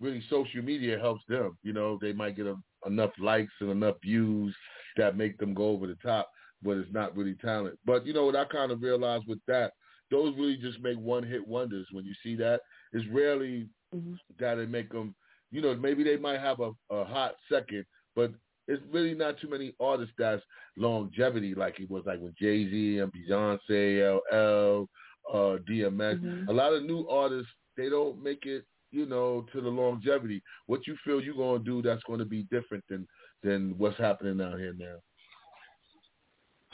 Really, 0.00 0.22
social 0.28 0.62
media 0.62 0.98
helps 0.98 1.22
them. 1.28 1.56
You 1.62 1.72
know, 1.72 1.98
they 2.00 2.12
might 2.12 2.36
get 2.36 2.46
a, 2.46 2.56
enough 2.86 3.12
likes 3.18 3.52
and 3.60 3.70
enough 3.70 3.96
views 4.02 4.54
that 4.96 5.16
make 5.16 5.38
them 5.38 5.54
go 5.54 5.68
over 5.68 5.86
the 5.86 5.96
top, 5.96 6.28
but 6.62 6.76
it's 6.76 6.92
not 6.92 7.16
really 7.16 7.34
talent. 7.34 7.78
But 7.84 8.06
you 8.06 8.12
know 8.12 8.24
what 8.26 8.36
I 8.36 8.44
kind 8.44 8.70
of 8.72 8.82
realized 8.82 9.24
with 9.26 9.40
that, 9.46 9.72
those 10.10 10.34
really 10.36 10.56
just 10.56 10.80
make 10.80 10.98
one 10.98 11.22
hit 11.24 11.46
wonders. 11.46 11.86
When 11.92 12.04
you 12.04 12.14
see 12.22 12.36
that, 12.36 12.60
it's 12.92 13.06
rarely 13.08 13.68
hmm 13.92 14.14
that 14.38 14.58
it 14.58 14.68
make 14.70 14.90
them, 14.90 15.14
you 15.50 15.60
know, 15.60 15.74
maybe 15.74 16.02
they 16.04 16.16
might 16.16 16.40
have 16.40 16.60
a, 16.60 16.72
a 16.90 17.04
hot 17.04 17.34
second, 17.50 17.84
but 18.14 18.32
it's 18.68 18.82
really 18.92 19.14
not 19.14 19.38
too 19.40 19.48
many 19.48 19.74
artists 19.80 20.14
that's 20.18 20.42
longevity 20.76 21.54
like 21.54 21.78
it 21.80 21.90
was 21.90 22.04
like 22.06 22.20
with 22.20 22.36
Jay 22.36 22.68
Z 22.68 22.98
and 22.98 23.12
Beyonce, 23.12 24.00
LL, 24.32 24.88
uh, 25.32 25.58
DMX. 25.68 26.18
Mhm. 26.18 26.48
A 26.48 26.52
lot 26.52 26.72
of 26.72 26.84
new 26.84 27.06
artists 27.08 27.50
they 27.76 27.88
don't 27.88 28.22
make 28.22 28.44
it, 28.46 28.64
you 28.90 29.06
know, 29.06 29.46
to 29.52 29.60
the 29.60 29.68
longevity. 29.68 30.42
What 30.66 30.86
you 30.86 30.96
feel 31.04 31.20
you're 31.20 31.34
gonna 31.34 31.62
do 31.62 31.82
that's 31.82 32.02
going 32.04 32.18
to 32.20 32.24
be 32.24 32.44
different 32.44 32.84
than 32.88 33.06
than 33.42 33.74
what's 33.78 33.98
happening 33.98 34.40
out 34.40 34.58
here 34.58 34.74
now. 34.76 34.96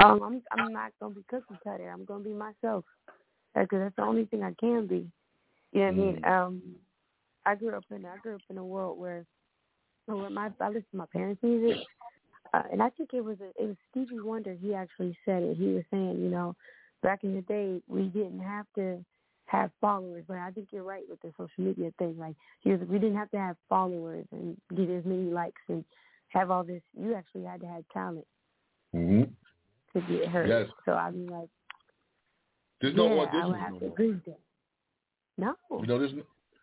Um, 0.04 0.22
I'm 0.22 0.42
I'm 0.52 0.72
not 0.72 0.92
gonna 1.00 1.14
be 1.14 1.24
cookie 1.28 1.58
cutter. 1.62 1.88
I'm 1.88 2.04
gonna 2.04 2.24
be 2.24 2.32
myself, 2.32 2.84
because 3.54 3.80
that's 3.80 3.96
the 3.96 4.02
only 4.02 4.24
thing 4.26 4.42
I 4.42 4.54
can 4.58 4.86
be. 4.86 5.06
You 5.72 5.80
know 5.80 5.86
what 5.86 5.92
I 5.92 5.96
mean? 5.96 6.20
Mm. 6.22 6.46
Um, 6.46 6.62
I 7.46 7.54
grew 7.54 7.74
up 7.74 7.84
in 7.90 8.04
I 8.04 8.16
grew 8.22 8.34
up 8.34 8.40
in 8.50 8.58
a 8.58 8.64
world 8.64 8.98
where, 8.98 9.24
where 10.06 10.30
my 10.30 10.50
I 10.60 10.68
listened 10.68 10.84
to 10.92 10.96
my 10.96 11.06
parents' 11.12 11.42
music, 11.42 11.78
uh, 12.52 12.62
and 12.70 12.82
I 12.82 12.90
think 12.90 13.10
it 13.12 13.24
was 13.24 13.38
a, 13.40 13.62
it 13.62 13.66
was 13.66 13.76
Stevie 13.90 14.20
Wonder. 14.20 14.54
He 14.60 14.74
actually 14.74 15.16
said 15.24 15.42
it. 15.42 15.56
He 15.56 15.68
was 15.68 15.84
saying, 15.90 16.20
you 16.20 16.28
know, 16.28 16.54
back 17.02 17.24
in 17.24 17.34
the 17.34 17.42
day 17.42 17.80
we 17.88 18.02
didn't 18.04 18.40
have 18.40 18.66
to 18.76 19.04
have 19.52 19.70
followers, 19.82 20.24
but 20.26 20.38
I 20.38 20.50
think 20.50 20.68
you're 20.70 20.82
right 20.82 21.04
with 21.08 21.20
the 21.20 21.30
social 21.36 21.62
media 21.62 21.92
thing. 21.98 22.16
Like 22.18 22.34
we 22.64 22.72
didn't 22.98 23.16
have 23.16 23.30
to 23.32 23.38
have 23.38 23.56
followers 23.68 24.24
and 24.32 24.56
get 24.74 24.88
as 24.88 25.04
many 25.04 25.30
likes 25.30 25.60
and 25.68 25.84
have 26.28 26.50
all 26.50 26.64
this. 26.64 26.80
You 26.98 27.14
actually 27.14 27.44
had 27.44 27.60
to 27.60 27.66
have 27.66 27.84
talent 27.92 28.26
Mm-hmm. 28.94 29.22
to 29.94 30.06
get 30.06 30.28
heard. 30.28 30.48
Yes. 30.48 30.66
So 30.84 30.92
I 30.92 31.10
mean, 31.10 31.26
like. 31.26 31.48
There's 32.80 32.94
no 32.96 33.06
yeah, 33.14 33.30
I 33.32 33.46
would 33.46 33.56
have 33.56 33.72
no 33.72 33.78
to 33.78 33.86
agree 33.86 34.10
with 34.10 34.24
that. 34.24 34.40
No. 35.38 35.54
You 35.70 35.86
know, 35.86 35.98
there's 35.98 36.12
no, 36.12 36.22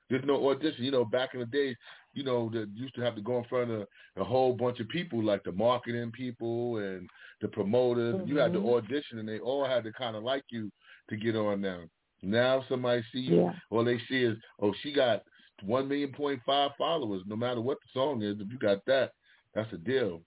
there's 0.09 0.25
no 0.25 0.49
audition. 0.49 0.83
You 0.83 0.91
know, 0.91 1.05
back 1.05 1.29
in 1.33 1.39
the 1.39 1.45
days, 1.45 1.75
you 2.13 2.23
know, 2.23 2.49
that 2.53 2.67
used 2.75 2.93
to 2.95 3.01
have 3.01 3.15
to 3.15 3.21
go 3.21 3.37
in 3.37 3.45
front 3.45 3.71
of 3.71 3.87
a 4.17 4.23
whole 4.23 4.53
bunch 4.53 4.79
of 4.79 4.89
people, 4.89 5.23
like 5.23 5.43
the 5.43 5.51
marketing 5.51 6.11
people 6.11 6.77
and 6.77 7.09
the 7.41 7.47
promoters. 7.47 8.21
You 8.25 8.37
had 8.37 8.53
to 8.53 8.59
Mhm. 8.59 8.77
audition, 8.77 9.19
and 9.19 9.27
they 9.27 9.39
all 9.39 9.65
had 9.65 9.83
to 9.85 9.91
kind 9.93 10.15
of 10.15 10.23
like 10.23 10.43
you 10.49 10.71
to 11.09 11.15
get 11.17 11.35
on 11.35 11.61
now. 11.61 11.83
Now 12.21 12.63
somebody 12.67 13.03
see 13.13 13.19
you, 13.19 13.35
Yeah. 13.41 13.53
all 13.69 13.83
they 13.83 13.99
see 14.09 14.23
is, 14.23 14.37
oh, 14.61 14.73
she 14.81 14.91
got 14.91 15.23
one 15.63 15.87
million 15.87 16.11
point 16.11 16.41
five 16.45 16.71
followers. 16.77 17.23
No 17.25 17.35
matter 17.35 17.61
what 17.61 17.77
the 17.81 17.87
song 17.93 18.21
is, 18.23 18.39
if 18.39 18.51
you 18.51 18.57
got 18.59 18.83
that, 18.85 19.13
that's 19.53 19.71
a 19.73 19.77
deal. 19.77 20.21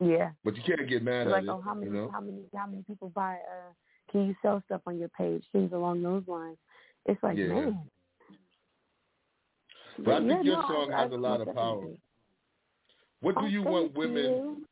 Yeah. 0.00 0.30
But 0.44 0.56
you 0.56 0.62
can't 0.66 0.88
get 0.88 1.02
mad 1.02 1.22
It's 1.22 1.28
at 1.28 1.32
like, 1.32 1.42
it. 1.44 1.48
oh, 1.48 1.60
how 1.60 1.74
many, 1.74 1.86
you 1.86 1.92
know? 1.96 2.10
how 2.10 2.20
many, 2.20 2.42
how 2.54 2.66
many 2.66 2.82
people 2.82 3.10
buy? 3.14 3.34
Uh, 3.34 3.72
can 4.10 4.26
you 4.26 4.34
sell 4.42 4.62
stuff 4.66 4.82
on 4.86 4.98
your 4.98 5.08
page? 5.10 5.44
Things 5.52 5.72
along 5.72 6.02
those 6.02 6.24
lines. 6.26 6.58
It's 7.06 7.22
like, 7.22 7.36
Yeah. 7.38 7.46
man. 7.48 7.90
But 10.04 10.14
I 10.14 10.18
think 10.26 10.44
your 10.44 10.56
no, 10.56 10.62
song 10.68 10.92
I- 10.92 11.02
has 11.02 11.12
a 11.12 11.14
I 11.14 11.18
lot 11.18 11.40
of 11.40 11.54
power. 11.54 11.86
What 13.20 13.36
do 13.36 13.42
Oh, 13.42 13.46
you 13.46 13.62
want 13.62 13.94
women? 13.94 14.24
you. 14.24 14.66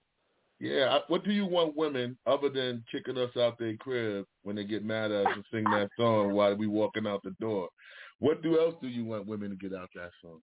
Yeah, 0.63 1.01
what 1.09 1.25
do 1.25 1.33
you 1.33 1.45
want 1.45 1.77
women 1.77 2.17
other 2.25 2.49
than 2.49 2.85
kicking 2.93 3.19
us 3.19 3.37
out 3.37 3.59
their 3.59 3.77
crib 3.79 4.27
when 4.45 4.55
they 4.55 4.63
get 4.63 4.85
mad 4.85 5.11
at 5.11 5.27
us 5.27 5.33
and 5.35 5.45
sing 5.53 5.65
that 5.65 5.91
song 5.99 6.35
while 6.35 6.55
we 6.55 6.69
walking 6.69 7.05
out 7.05 7.21
the 7.25 7.35
door? 7.41 7.69
What 8.21 8.45
do 8.45 8.61
else 8.61 8.77
do 8.81 8.87
you 8.87 9.05
want 9.05 9.27
women 9.27 9.51
to 9.51 9.57
get 9.57 9.77
out 9.77 9.91
that 9.97 10.13
song? 10.23 10.41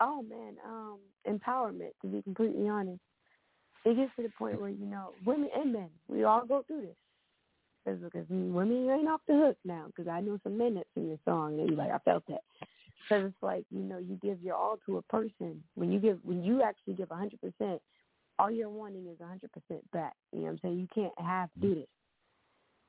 Oh 0.00 0.22
man, 0.22 0.54
um, 0.64 0.98
empowerment. 1.28 1.90
To 2.02 2.06
be 2.06 2.22
completely 2.22 2.68
honest, 2.68 3.00
it 3.84 3.96
gets 3.96 4.12
to 4.14 4.22
the 4.22 4.32
point 4.38 4.60
where 4.60 4.70
you 4.70 4.86
know, 4.86 5.14
women 5.26 5.48
and 5.56 5.72
men, 5.72 5.90
we 6.06 6.22
all 6.22 6.46
go 6.46 6.62
through 6.68 6.82
this. 6.82 6.96
Cause, 7.84 7.98
because 8.00 8.24
women 8.30 8.88
ain't 8.88 9.08
off 9.08 9.20
the 9.26 9.34
hook 9.34 9.56
now. 9.64 9.86
Because 9.88 10.08
I 10.08 10.20
know 10.20 10.38
some 10.44 10.56
men 10.56 10.76
that 10.76 10.86
sing 10.94 11.08
your 11.08 11.18
song 11.24 11.58
and 11.58 11.70
they 11.70 11.74
like, 11.74 11.90
I 11.90 11.98
felt 11.98 12.22
that. 12.28 12.42
Because 13.02 13.26
it's 13.26 13.42
like 13.42 13.64
you 13.72 13.80
know, 13.80 13.98
you 13.98 14.16
give 14.22 14.40
your 14.44 14.54
all 14.54 14.78
to 14.86 14.98
a 14.98 15.02
person. 15.02 15.60
When 15.74 15.90
you 15.90 15.98
give, 15.98 16.20
when 16.22 16.44
you 16.44 16.62
actually 16.62 16.94
give 16.94 17.10
a 17.10 17.16
hundred 17.16 17.40
percent, 17.40 17.82
all 18.38 18.50
you're 18.50 18.68
wanting 18.68 19.06
is 19.06 19.20
a 19.20 19.26
hundred 19.26 19.50
percent 19.52 19.88
back. 19.92 20.14
You 20.32 20.40
know 20.40 20.44
what 20.46 20.50
I'm 20.52 20.58
saying? 20.62 20.78
You 20.80 20.88
can't 20.94 21.18
half 21.18 21.50
do 21.60 21.74
this. 21.74 21.88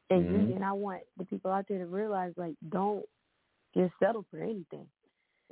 And 0.10 0.26
Mhm. 0.26 0.50
you, 0.50 0.56
and 0.56 0.64
I 0.64 0.72
want 0.72 1.04
the 1.18 1.26
people 1.26 1.52
out 1.52 1.66
there 1.68 1.80
to 1.80 1.86
realize, 1.86 2.34
like, 2.38 2.56
don't 2.70 3.06
just 3.76 3.94
settle 4.00 4.24
for 4.30 4.40
anything. 4.40 4.88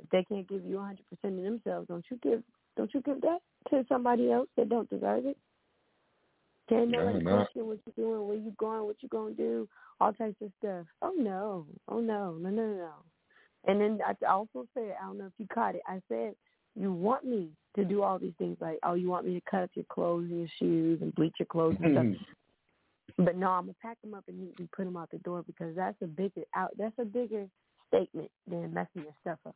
If 0.02 0.08
they 0.10 0.24
can't 0.24 0.48
give 0.48 0.64
you 0.64 0.78
a 0.78 0.82
hundred 0.82 1.08
percent 1.10 1.38
of 1.38 1.44
themselves, 1.44 1.88
don't 1.88 2.04
you 2.10 2.18
give 2.22 2.42
don't 2.76 2.92
you 2.92 3.00
give 3.02 3.20
that 3.20 3.38
to 3.70 3.84
somebody 3.88 4.32
else 4.32 4.48
that 4.56 4.68
don't 4.68 4.90
deserve 4.90 5.26
it? 5.26 5.38
Can't 6.68 6.90
No, 6.90 6.98
nobody 7.00 7.24
not. 7.24 7.46
question 7.46 7.66
what 7.66 7.78
you're 7.86 8.06
doing, 8.06 8.26
where 8.26 8.36
you 8.36 8.52
going, 8.58 8.84
what 8.84 8.96
you 9.02 9.08
gonna 9.08 9.34
do, 9.34 9.68
all 10.00 10.12
types 10.12 10.40
of 10.42 10.50
stuff. 10.58 10.86
Oh 11.02 11.12
no, 11.16 11.66
oh 11.88 12.00
no, 12.00 12.32
no, 12.34 12.50
no, 12.50 12.66
no. 12.74 12.92
And 13.66 13.80
then 13.80 14.00
I 14.06 14.14
also 14.26 14.66
said, 14.74 14.96
I 15.00 15.06
don't 15.06 15.18
know 15.18 15.26
if 15.26 15.32
you 15.38 15.46
caught 15.52 15.74
it. 15.74 15.82
I 15.86 16.00
said, 16.08 16.34
you 16.74 16.92
want 16.92 17.24
me 17.24 17.50
to 17.76 17.84
do 17.84 18.02
all 18.02 18.18
these 18.18 18.34
things, 18.38 18.56
like, 18.60 18.78
oh, 18.82 18.94
you 18.94 19.08
want 19.08 19.26
me 19.26 19.34
to 19.34 19.50
cut 19.50 19.64
up 19.64 19.70
your 19.74 19.84
clothes 19.88 20.26
and 20.30 20.38
your 20.38 20.48
shoes 20.58 21.00
and 21.02 21.14
bleach 21.14 21.34
your 21.38 21.46
clothes 21.46 21.76
and 21.82 21.92
stuff. 21.92 22.04
Mm-hmm. 22.04 23.24
But 23.24 23.36
no, 23.36 23.48
I'm 23.48 23.64
gonna 23.64 23.74
pack 23.82 24.00
them 24.02 24.14
up 24.14 24.24
and 24.28 24.38
neatly 24.38 24.68
put 24.74 24.84
them 24.84 24.96
out 24.96 25.10
the 25.10 25.18
door 25.18 25.44
because 25.46 25.76
that's 25.76 26.00
a 26.02 26.06
bigger 26.06 26.42
out. 26.56 26.70
That's 26.78 26.94
a 26.98 27.04
bigger 27.04 27.46
statement 27.88 28.30
than 28.48 28.74
messing 28.74 29.02
your 29.02 29.14
stuff 29.20 29.38
up. 29.46 29.54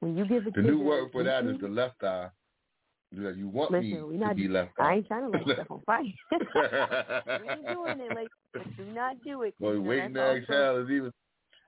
When 0.00 0.16
you 0.16 0.26
give 0.26 0.46
a 0.46 0.50
the 0.50 0.62
new 0.62 0.80
word 0.80 1.10
for 1.12 1.22
that 1.22 1.44
is 1.44 1.60
the 1.60 1.68
left 1.68 2.02
eye. 2.02 2.28
You 3.14 3.46
want 3.48 3.72
Listen, 3.72 3.90
me 3.90 4.02
we 4.02 4.18
to 4.18 4.34
be 4.34 4.48
left 4.48 4.70
eye. 4.80 4.84
I 4.84 4.94
ain't 4.94 5.06
trying 5.06 5.30
to 5.30 5.38
light 5.38 5.44
stuff 5.52 5.70
on 5.70 5.82
fire. 5.84 6.02
we 6.32 7.50
ain't 7.50 7.66
doing 7.68 8.00
it, 8.00 8.14
like, 8.14 8.28
do 8.78 8.84
not 8.94 9.22
do 9.22 9.42
it. 9.42 9.54
Boy, 9.60 9.72
you 9.72 9.74
know, 9.76 9.82
waiting 9.82 10.14
to 10.14 10.36
exhale 10.36 10.78
is 10.78 10.90
even 10.90 11.12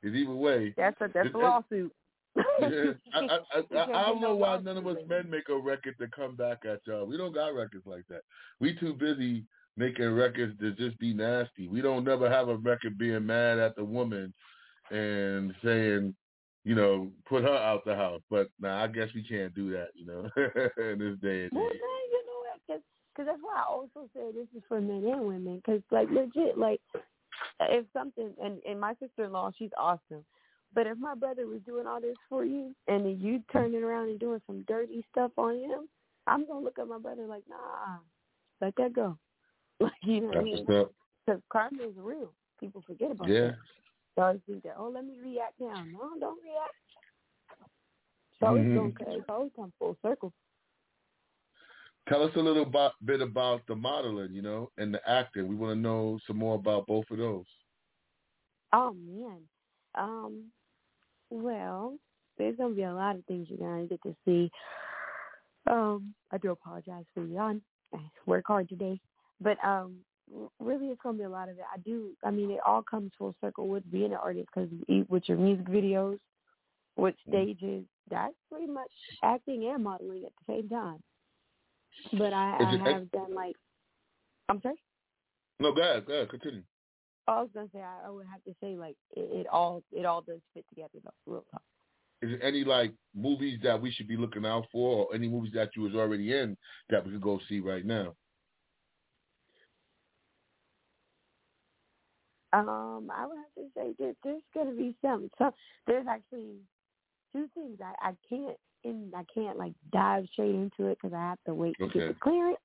is 0.03 0.15
even 0.15 0.39
way. 0.39 0.73
That's 0.77 0.99
a 1.03 1.09
that's 1.13 1.35
a 1.35 1.39
lawsuit. 1.39 1.93
Yeah, 2.37 2.93
I, 3.15 3.19
I, 3.21 3.39
I, 3.57 3.83
I, 3.83 4.07
don't 4.07 4.21
know 4.21 4.35
why 4.35 4.59
none 4.59 4.77
of 4.77 4.87
us 4.87 4.97
men 5.09 5.31
make 5.31 5.49
a 5.49 5.57
record 5.57 5.97
to 6.01 6.09
come 6.09 6.35
back 6.35 6.65
at 6.65 6.81
y'all. 6.87 7.07
We 7.07 7.17
don't 7.17 7.35
got 7.35 7.55
records 7.55 7.87
like 7.87 8.05
that. 8.09 8.23
We 8.61 8.75
too 8.75 8.95
busy 8.95 9.45
making 9.77 10.11
records 10.11 10.59
to 10.61 10.73
just 10.73 10.99
be 10.99 11.13
nasty. 11.13 11.69
We 11.69 11.81
don't 11.81 12.05
never 12.05 12.31
have 12.31 12.49
a 12.49 12.57
record 12.57 12.99
being 12.99 13.27
mad 13.27 13.59
at 13.59 13.77
the 13.77 13.85
woman 13.85 14.33
and 14.91 15.55
saying, 15.65 16.15
you 16.65 16.75
know, 16.75 17.11
put 17.29 17.43
her 17.43 17.57
out 17.57 17.85
the 17.85 17.95
house. 17.95 18.23
But 18.31 18.49
now 18.61 18.77
nah, 18.79 18.85
I 18.85 18.87
guess 18.89 19.09
we 19.15 19.23
can't 19.23 19.55
do 19.55 19.71
that, 19.73 19.89
you 19.95 20.07
know, 20.07 20.23
in 20.37 20.99
this 20.99 21.19
day 21.21 21.45
and 21.45 21.53
Well, 21.53 21.67
age. 21.67 21.81
man, 21.81 22.05
you 22.11 22.25
know 22.27 22.41
what? 22.41 22.61
Because 22.67 22.83
cause 23.17 23.27
that's 23.27 23.43
why 23.43 23.57
I 23.59 23.71
also 23.71 24.09
say 24.15 24.33
this 24.33 24.49
is 24.57 24.63
for 24.69 24.81
men 24.81 25.05
and 25.07 25.23
women. 25.23 25.57
Because, 25.65 25.83
like, 25.91 26.09
legit, 26.11 26.57
like, 26.57 26.81
if 27.61 27.85
something, 27.93 28.33
and, 28.43 28.59
and 28.69 28.81
my 28.81 28.95
sister-in-law, 29.01 29.53
she's 29.59 29.71
awesome. 29.79 30.25
But 30.75 30.87
if 30.87 30.99
my 30.99 31.15
brother 31.15 31.47
was 31.47 31.61
doing 31.67 31.87
all 31.87 32.01
this 32.01 32.17
for 32.29 32.45
you, 32.45 32.75
and 32.89 33.05
then 33.05 33.19
you 33.21 33.43
turning 33.53 33.83
around 33.83 34.09
and 34.09 34.19
doing 34.19 34.41
some 34.47 34.65
dirty 34.67 35.05
stuff 35.13 35.31
on 35.37 35.57
him, 35.57 35.89
I'm 36.27 36.47
going 36.47 36.61
to 36.61 36.65
look 36.65 36.79
at 36.79 36.89
my 36.89 36.99
brother 36.99 37.27
like, 37.27 37.45
nah, 37.49 37.99
let 38.61 38.75
that 38.77 38.95
go. 38.95 39.17
Like, 39.81 39.93
you 40.03 40.21
know 40.21 40.29
what 40.29 40.39
I 40.39 40.43
mean? 40.43 40.67
Because 40.67 41.43
karma 41.53 41.83
is 41.83 41.95
real. 41.97 42.33
People 42.61 42.83
forget 42.87 43.11
about 43.11 43.29
yeah. 43.29 43.41
that. 43.49 43.57
They 44.17 44.23
always 44.23 44.41
think 44.47 44.63
that, 44.63 44.77
oh, 44.79 44.89
let 44.89 45.05
me 45.05 45.15
react 45.21 45.55
now. 45.61 45.85
No, 45.93 46.11
don't 46.21 46.39
react. 46.43 46.75
It's 48.33 48.43
always 48.43 48.65
Mhm. 48.67 48.75
going 48.75 48.95
to 48.95 49.17
it's 49.19 49.29
always 49.29 49.51
come 49.57 49.73
full 49.81 49.97
circle. 50.01 50.33
Tell 52.09 52.23
us 52.23 52.31
a 52.37 52.41
little 52.41 52.65
bit, 52.65 52.93
bit 53.05 53.21
about 53.21 53.67
the 53.67 53.75
modeling, 53.75 54.33
you 54.33 54.43
know, 54.43 54.71
and 54.79 54.95
the 54.95 55.01
acting. 55.09 55.49
We 55.49 55.57
want 55.57 55.73
to 55.73 55.81
know 55.81 56.19
some 56.27 56.37
more 56.37 56.55
about 56.55 56.87
both 56.87 57.11
of 57.11 57.19
those. 57.19 57.47
Oh 58.73 58.93
man. 58.95 59.41
Um 59.97 60.53
well, 61.35 61.97
there's 62.39 62.57
gonna 62.57 62.75
be 62.75 62.83
a 62.85 62.93
lot 62.95 63.17
of 63.17 63.25
things 63.27 63.49
you're 63.51 63.59
gonna 63.59 63.87
get 63.87 64.03
to 64.03 64.15
see. 64.25 64.51
Um, 65.67 66.15
I 66.31 66.39
do 66.39 66.51
apologize 66.51 67.05
for 67.15 67.25
yawn. 67.25 67.63
I 67.95 67.99
work 68.27 68.45
hard 68.47 68.69
today. 68.69 69.01
But 69.41 69.59
um 69.65 69.97
really 70.59 70.87
it's 70.87 71.01
gonna 71.03 71.19
be 71.19 71.25
a 71.25 71.29
lot 71.29 71.49
of 71.49 71.59
it. 71.59 71.65
I 71.73 71.79
do 71.79 72.11
I 72.25 72.31
mean 72.31 72.51
it 72.51 72.61
all 72.67 72.83
comes 72.83 73.13
full 73.19 73.35
circle 73.41 73.69
with 73.69 73.91
being 73.91 74.13
an 74.13 74.19
artist 74.23 74.49
because 74.55 74.71
with 75.09 75.29
your 75.29 75.39
music 75.39 75.67
videos, 75.67 76.19
with 76.97 77.15
stages, 77.29 77.85
that's 78.11 78.35
pretty 78.51 78.67
much 78.71 78.91
acting 79.23 79.67
and 79.67 79.85
modeling 79.85 80.25
at 80.25 80.33
the 80.47 80.55
same 80.55 80.69
time. 80.69 81.03
But 82.13 82.33
I, 82.33 82.57
I 82.61 82.91
have 82.91 83.11
done 83.11 83.35
like 83.35 83.57
I'm 84.49 84.61
sorry? 84.63 84.77
No, 85.61 85.73
go 85.73 85.83
ahead, 85.83 86.07
go 86.07 86.13
ahead, 86.15 86.29
continue. 86.31 86.63
I 87.27 87.41
was 87.41 87.51
gonna 87.55 87.69
say 87.73 87.81
I, 87.81 88.07
I 88.07 88.11
would 88.11 88.27
have 88.27 88.43
to 88.45 88.55
say 88.61 88.77
like 88.77 88.97
it, 89.17 89.29
it 89.33 89.47
all 89.47 89.83
it 89.93 90.05
all 90.05 90.21
does 90.21 90.41
fit 90.53 90.65
together 90.69 90.99
though, 91.03 91.11
real 91.27 91.45
talk. 91.51 91.63
Is 92.23 92.31
there 92.31 92.43
any 92.43 92.65
like 92.65 92.93
movies 93.15 93.61
that 93.63 93.81
we 93.81 93.91
should 93.93 94.09
be 94.09 94.17
looking 94.17 94.47
out 94.47 94.67
for, 94.73 95.07
or 95.07 95.15
any 95.15 95.29
movies 95.29 95.53
that 95.55 95.71
you 95.77 95.83
was 95.83 95.95
already 95.95 96.37
in 96.37 96.57
that 96.91 97.05
we 97.05 97.13
could 97.13 97.23
go 97.23 97.41
see 97.49 97.61
right 97.61 97.85
now? 97.85 98.15
Um, 102.53 103.11
I 103.13 103.27
would 103.27 103.37
have 103.37 103.65
to 103.65 103.71
say 103.75 103.95
that 103.99 104.17
there's 104.23 104.43
gonna 104.55 104.73
be 104.73 104.95
some. 105.03 105.31
So 105.39 105.51
there's 105.87 106.07
actually 106.09 106.57
two 107.33 107.49
things 107.55 107.79
I 107.83 108.11
I 108.11 108.13
can't 108.29 108.57
and 108.85 109.15
I 109.15 109.25
can't 109.35 109.59
like 109.59 109.73
dive 109.93 110.27
straight 110.33 110.55
into 110.55 110.87
it 110.91 110.99
because 111.01 111.15
I 111.15 111.21
have 111.21 111.39
to 111.47 111.55
wait 111.55 111.77
to 111.79 111.85
Okay. 111.87 111.99
get 112.01 112.09
the 112.09 112.15
clearance. 112.15 112.59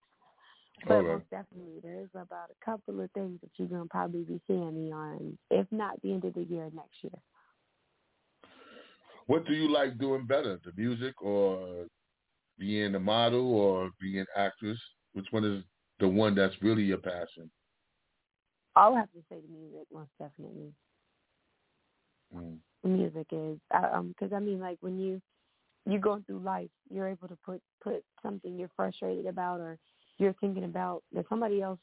But 0.88 1.04
most 1.04 1.30
definitely, 1.30 1.80
there's 1.84 2.10
about 2.16 2.50
a 2.52 2.66
couple 2.66 3.02
of 3.02 3.12
things 3.12 3.40
that 3.42 3.50
you're 3.58 3.68
gonna 3.68 3.86
probably 3.90 4.24
be 4.24 4.42
seeing 4.48 4.74
me 4.76 4.92
on, 4.92 5.38
if 5.52 5.68
not 5.72 6.02
the 6.02 6.14
end 6.14 6.26
of 6.26 6.34
the 6.34 6.44
year 6.44 6.70
next 6.74 7.04
year. 7.04 7.12
What 9.28 9.46
do 9.46 9.54
you 9.54 9.72
like 9.72 9.98
doing 10.00 10.26
better, 10.26 10.60
the 10.64 10.72
music 10.76 11.22
or 11.22 11.86
being 12.58 12.96
a 12.96 13.00
model 13.00 13.54
or 13.54 13.92
being 14.02 14.26
actress? 14.36 14.80
Which 15.14 15.28
one 15.32 15.44
is 15.46 15.64
the 16.00 16.08
one 16.08 16.34
that's 16.36 16.56
really 16.62 16.84
your 16.84 16.98
passion? 16.98 17.52
I'll 18.76 18.96
have 18.96 19.12
to 19.12 19.20
say 19.30 19.38
the 19.42 19.54
music, 19.54 19.88
most 19.94 20.10
definitely. 20.20 20.74
Mm. 22.36 22.58
The 22.84 22.90
music 22.90 23.28
is, 23.32 23.60
I- 23.72 23.90
um, 23.92 24.10
because 24.10 24.34
I 24.34 24.40
mean, 24.40 24.60
like 24.60 24.78
when 24.82 24.98
you 24.98 25.22
you 25.86 26.00
going 26.00 26.24
through 26.24 26.40
life, 26.40 26.70
you're 26.90 27.08
able 27.08 27.28
to 27.28 27.38
put 27.46 27.62
put 27.82 28.04
something 28.22 28.58
you're 28.58 28.70
frustrated 28.76 29.26
about 29.26 29.60
or 29.60 29.78
you're 30.20 30.36
thinking 30.40 30.64
about 30.66 31.04
that 31.14 31.26
somebody 31.30 31.62
else 31.62 31.80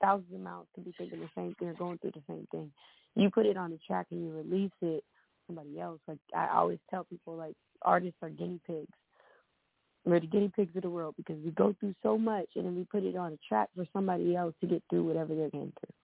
thousands 0.00 0.32
of 0.34 0.40
miles 0.40 0.66
could 0.74 0.84
be 0.84 0.92
thinking 0.98 1.20
the 1.20 1.28
same 1.34 1.54
thing 1.58 1.68
or 1.68 1.74
going 1.74 1.98
through 1.98 2.12
the 2.12 2.22
same 2.28 2.46
thing. 2.50 2.72
You 3.14 3.30
put 3.30 3.46
it 3.46 3.56
on 3.56 3.72
a 3.72 3.78
track 3.86 4.06
and 4.10 4.24
you 4.24 4.32
release 4.32 4.72
it. 4.80 5.04
Somebody 5.46 5.78
else, 5.80 6.00
like 6.08 6.18
I 6.34 6.48
always 6.56 6.78
tell 6.90 7.04
people, 7.04 7.36
like 7.36 7.54
artists 7.82 8.16
are 8.22 8.30
guinea 8.30 8.60
pigs. 8.66 8.88
We're 10.04 10.18
the 10.20 10.26
guinea 10.26 10.50
pigs 10.56 10.74
of 10.74 10.82
the 10.82 10.90
world 10.90 11.14
because 11.16 11.36
we 11.44 11.50
go 11.52 11.74
through 11.78 11.94
so 12.02 12.16
much 12.18 12.46
and 12.56 12.64
then 12.64 12.74
we 12.74 12.84
put 12.84 13.04
it 13.04 13.16
on 13.16 13.32
a 13.32 13.38
track 13.48 13.68
for 13.76 13.84
somebody 13.92 14.34
else 14.34 14.54
to 14.60 14.66
get 14.66 14.82
through 14.90 15.04
whatever 15.04 15.34
they're 15.34 15.50
going 15.50 15.72
through. 15.78 15.94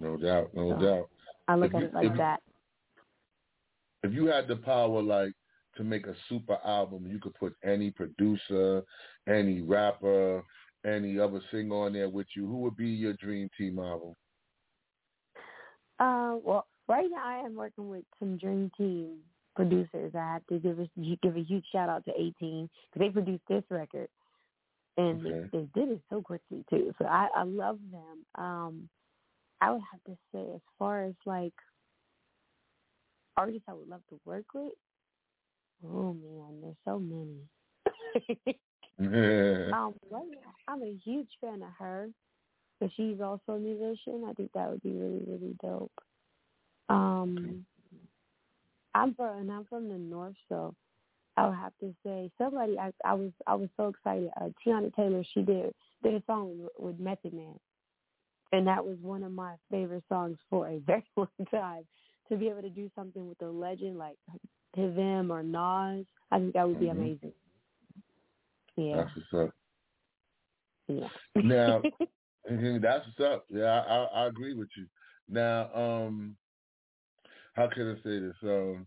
No 0.00 0.16
doubt, 0.16 0.54
no 0.54 0.70
So- 0.70 0.80
doubt. 0.86 1.10
I 1.48 1.54
look 1.56 1.70
If 1.70 1.74
at 1.74 1.80
you- 1.80 1.86
it 1.88 1.94
like 1.94 2.06
if 2.12 2.16
that. 2.18 2.42
If 4.04 4.12
you 4.12 4.26
had 4.26 4.46
the 4.46 4.56
power, 4.56 5.02
like 5.02 5.32
to 5.78 5.84
make 5.84 6.06
a 6.06 6.14
super 6.28 6.58
album, 6.64 7.06
you 7.08 7.18
could 7.18 7.34
put 7.34 7.56
any 7.64 7.90
producer, 7.90 8.82
any 9.26 9.62
rapper, 9.62 10.44
any 10.86 11.18
other 11.18 11.40
singer 11.50 11.74
on 11.86 11.94
there 11.94 12.10
with 12.10 12.26
you. 12.36 12.46
Who 12.46 12.58
would 12.58 12.76
be 12.76 12.88
your 12.88 13.14
dream 13.14 13.48
team 13.58 13.78
album? 13.78 14.14
Uh, 15.98 16.36
well, 16.42 16.66
right 16.88 17.08
now 17.10 17.24
I 17.24 17.38
am 17.44 17.54
working 17.54 17.88
with 17.88 18.04
some 18.18 18.38
Dream 18.38 18.70
Team 18.76 19.18
producers. 19.56 20.12
I 20.14 20.34
have 20.34 20.46
to 20.48 20.58
give 20.58 20.78
a 20.78 20.88
give 21.22 21.36
a 21.36 21.42
huge 21.42 21.64
shout 21.72 21.88
out 21.88 22.04
to 22.04 22.12
18 22.12 22.32
because 22.38 22.70
they 22.96 23.10
produced 23.10 23.42
this 23.48 23.64
record, 23.70 24.08
and 24.96 25.20
Okay. 25.26 25.50
they, 25.52 25.58
they 25.60 25.68
did 25.80 25.90
it 25.90 26.00
so 26.10 26.22
quickly 26.22 26.64
too. 26.70 26.92
So 26.98 27.06
I 27.06 27.28
I 27.34 27.42
love 27.42 27.78
them. 27.90 28.24
Um, 28.36 28.88
I 29.60 29.72
would 29.72 29.82
have 29.90 30.02
to 30.04 30.16
say 30.32 30.54
as 30.54 30.60
far 30.78 31.04
as 31.04 31.14
like 31.26 31.54
artists 33.36 33.64
I 33.68 33.72
would 33.74 33.88
love 33.88 34.02
to 34.10 34.20
work 34.24 34.46
with. 34.54 34.72
Oh 35.86 36.14
man, 36.14 36.60
there's 36.62 36.76
so 36.84 36.98
many. 36.98 37.48
um, 39.72 39.94
right 40.10 40.26
now, 40.30 40.54
I'm 40.66 40.82
a 40.82 40.98
huge 41.04 41.28
fan 41.40 41.62
of 41.62 41.70
her, 41.78 42.08
but 42.80 42.90
she's 42.96 43.20
also 43.20 43.52
a 43.52 43.58
musician. 43.58 44.24
I 44.28 44.32
think 44.32 44.50
that 44.54 44.68
would 44.70 44.82
be 44.82 44.92
really, 44.92 45.22
really 45.26 45.56
dope. 45.62 45.92
Um, 46.88 47.64
I'm 48.94 49.14
from 49.14 49.38
and 49.38 49.52
I'm 49.52 49.64
from 49.66 49.88
the 49.88 49.98
north, 49.98 50.34
so 50.48 50.74
I 51.36 51.46
would 51.46 51.56
have 51.56 51.72
to 51.80 51.94
say 52.04 52.30
somebody. 52.38 52.78
I 52.78 52.92
I 53.04 53.14
was 53.14 53.30
I 53.46 53.54
was 53.54 53.68
so 53.76 53.88
excited. 53.88 54.30
Uh, 54.40 54.48
Teyana 54.66 54.94
Taylor, 54.94 55.22
she 55.34 55.42
did 55.42 55.72
did 56.02 56.14
a 56.14 56.22
song 56.26 56.58
with, 56.58 56.72
with 56.78 56.98
Method 56.98 57.34
Man, 57.34 57.58
and 58.52 58.66
that 58.66 58.84
was 58.84 58.96
one 59.00 59.22
of 59.22 59.32
my 59.32 59.54
favorite 59.70 60.04
songs 60.08 60.38
for 60.50 60.66
a 60.68 60.78
very 60.78 61.04
long 61.16 61.28
time. 61.50 61.86
To 62.30 62.36
be 62.36 62.48
able 62.48 62.62
to 62.62 62.68
do 62.70 62.90
something 62.94 63.26
with 63.26 63.40
a 63.40 63.46
legend 63.46 63.96
like 63.96 64.16
him 64.78 65.30
or 65.30 65.42
Nas, 65.42 66.06
I 66.30 66.38
think 66.38 66.54
that 66.54 66.66
would 66.68 66.80
be 66.80 66.86
Mhm. 66.86 66.92
amazing. 66.92 67.32
Yeah, 68.76 68.96
That's 68.96 69.16
what's 69.16 69.34
up. 69.34 69.54
yeah. 70.88 71.08
Now, 71.34 71.82
That's 72.80 73.06
what's 73.06 73.20
up. 73.20 73.44
Yeah, 73.50 73.64
I, 73.64 73.78
I, 73.78 74.04
I 74.04 74.26
agree 74.26 74.54
with 74.54 74.68
you. 74.76 74.86
Now, 75.28 75.70
um, 75.74 76.36
how 77.54 77.68
can 77.68 77.90
I 77.90 77.94
say 78.02 78.20
this? 78.20 78.36
Um, 78.42 78.86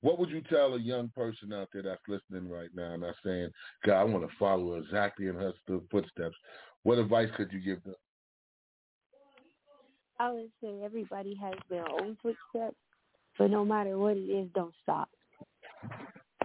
what 0.00 0.18
would 0.18 0.30
you 0.30 0.42
tell 0.42 0.74
a 0.74 0.78
young 0.78 1.08
person 1.08 1.52
out 1.52 1.68
there 1.72 1.82
that's 1.82 2.02
listening 2.06 2.50
right 2.50 2.68
now 2.74 2.92
and 2.94 3.02
that's 3.02 3.16
saying, 3.24 3.50
God, 3.84 4.00
I 4.00 4.04
want 4.04 4.28
to 4.28 4.36
follow 4.38 4.74
exactly 4.74 5.26
in 5.26 5.34
her 5.36 5.52
footsteps? 5.90 6.36
What 6.82 6.98
advice 6.98 7.30
could 7.36 7.50
you 7.52 7.60
give 7.60 7.82
them? 7.84 7.94
I 10.20 10.32
would 10.32 10.50
say 10.62 10.82
everybody 10.84 11.34
has 11.40 11.54
their 11.70 11.88
own 11.88 12.16
footsteps, 12.22 12.76
but 13.38 13.50
no 13.50 13.64
matter 13.64 13.96
what 13.96 14.16
it 14.16 14.20
is, 14.20 14.48
don't 14.54 14.74
stop. 14.82 15.08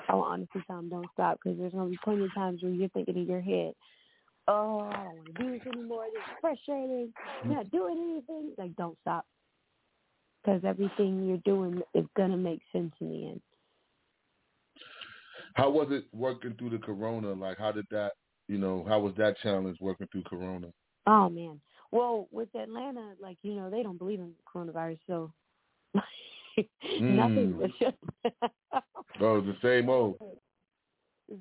I 0.10 0.16
will 0.16 0.24
honestly 0.24 0.62
tell 0.68 0.82
don't 0.82 1.08
stop 1.14 1.40
because 1.44 1.58
there's 1.58 1.72
going 1.72 1.86
to 1.86 1.92
be 1.92 2.00
plenty 2.04 2.26
of 2.26 2.34
times 2.34 2.62
where 2.62 2.72
you're 2.72 2.90
thinking 2.90 3.16
in 3.16 3.28
your 3.28 3.42
head, 3.42 3.74
oh, 4.48 4.80
I 4.82 4.96
don't 4.96 5.06
want 5.06 5.26
to 5.36 5.44
do 5.44 5.52
this 5.52 5.68
anymore. 5.74 6.06
This 6.14 6.22
is 6.22 6.38
frustrating. 6.42 7.14
I'm 7.44 7.52
not 7.52 7.72
doing 7.72 7.98
anything. 7.98 8.52
Like, 8.58 8.76
don't 8.76 8.98
stop 9.02 9.26
because 10.44 10.62
everything 10.66 11.26
you're 11.26 11.38
doing 11.46 11.82
is 11.94 12.06
going 12.16 12.32
to 12.32 12.38
make 12.38 12.62
sense 12.72 12.94
in 13.00 13.10
the 13.10 13.28
end. 13.28 13.42
How 15.56 15.70
was 15.70 15.88
it 15.92 16.06
working 16.14 16.56
through 16.58 16.72
the 16.72 16.80
corona? 16.80 17.34
Like, 17.34 17.58
how 17.60 17.72
did 17.72 17.86
that, 17.92 18.14
you 18.48 18.58
know, 18.58 18.86
how 18.88 19.00
was 19.00 19.14
that 19.18 19.38
challenge 19.42 19.78
working 19.80 20.08
through 20.12 20.24
corona? 20.24 20.68
Oh, 21.06 21.30
man. 21.30 21.62
Well, 21.92 22.28
with 22.32 22.50
Atlanta, 22.56 23.14
like, 23.22 23.38
you 23.44 23.54
know, 23.54 23.70
they 23.70 23.84
don't 23.84 24.00
believe 24.00 24.20
in 24.20 24.32
coronavirus, 24.54 25.00
so 25.08 25.32
nothing 27.00 27.58
was 27.58 27.72
just. 27.80 27.98
Oh, 29.22 29.42
the 29.42 29.56
same 29.62 29.90
old. 29.90 30.18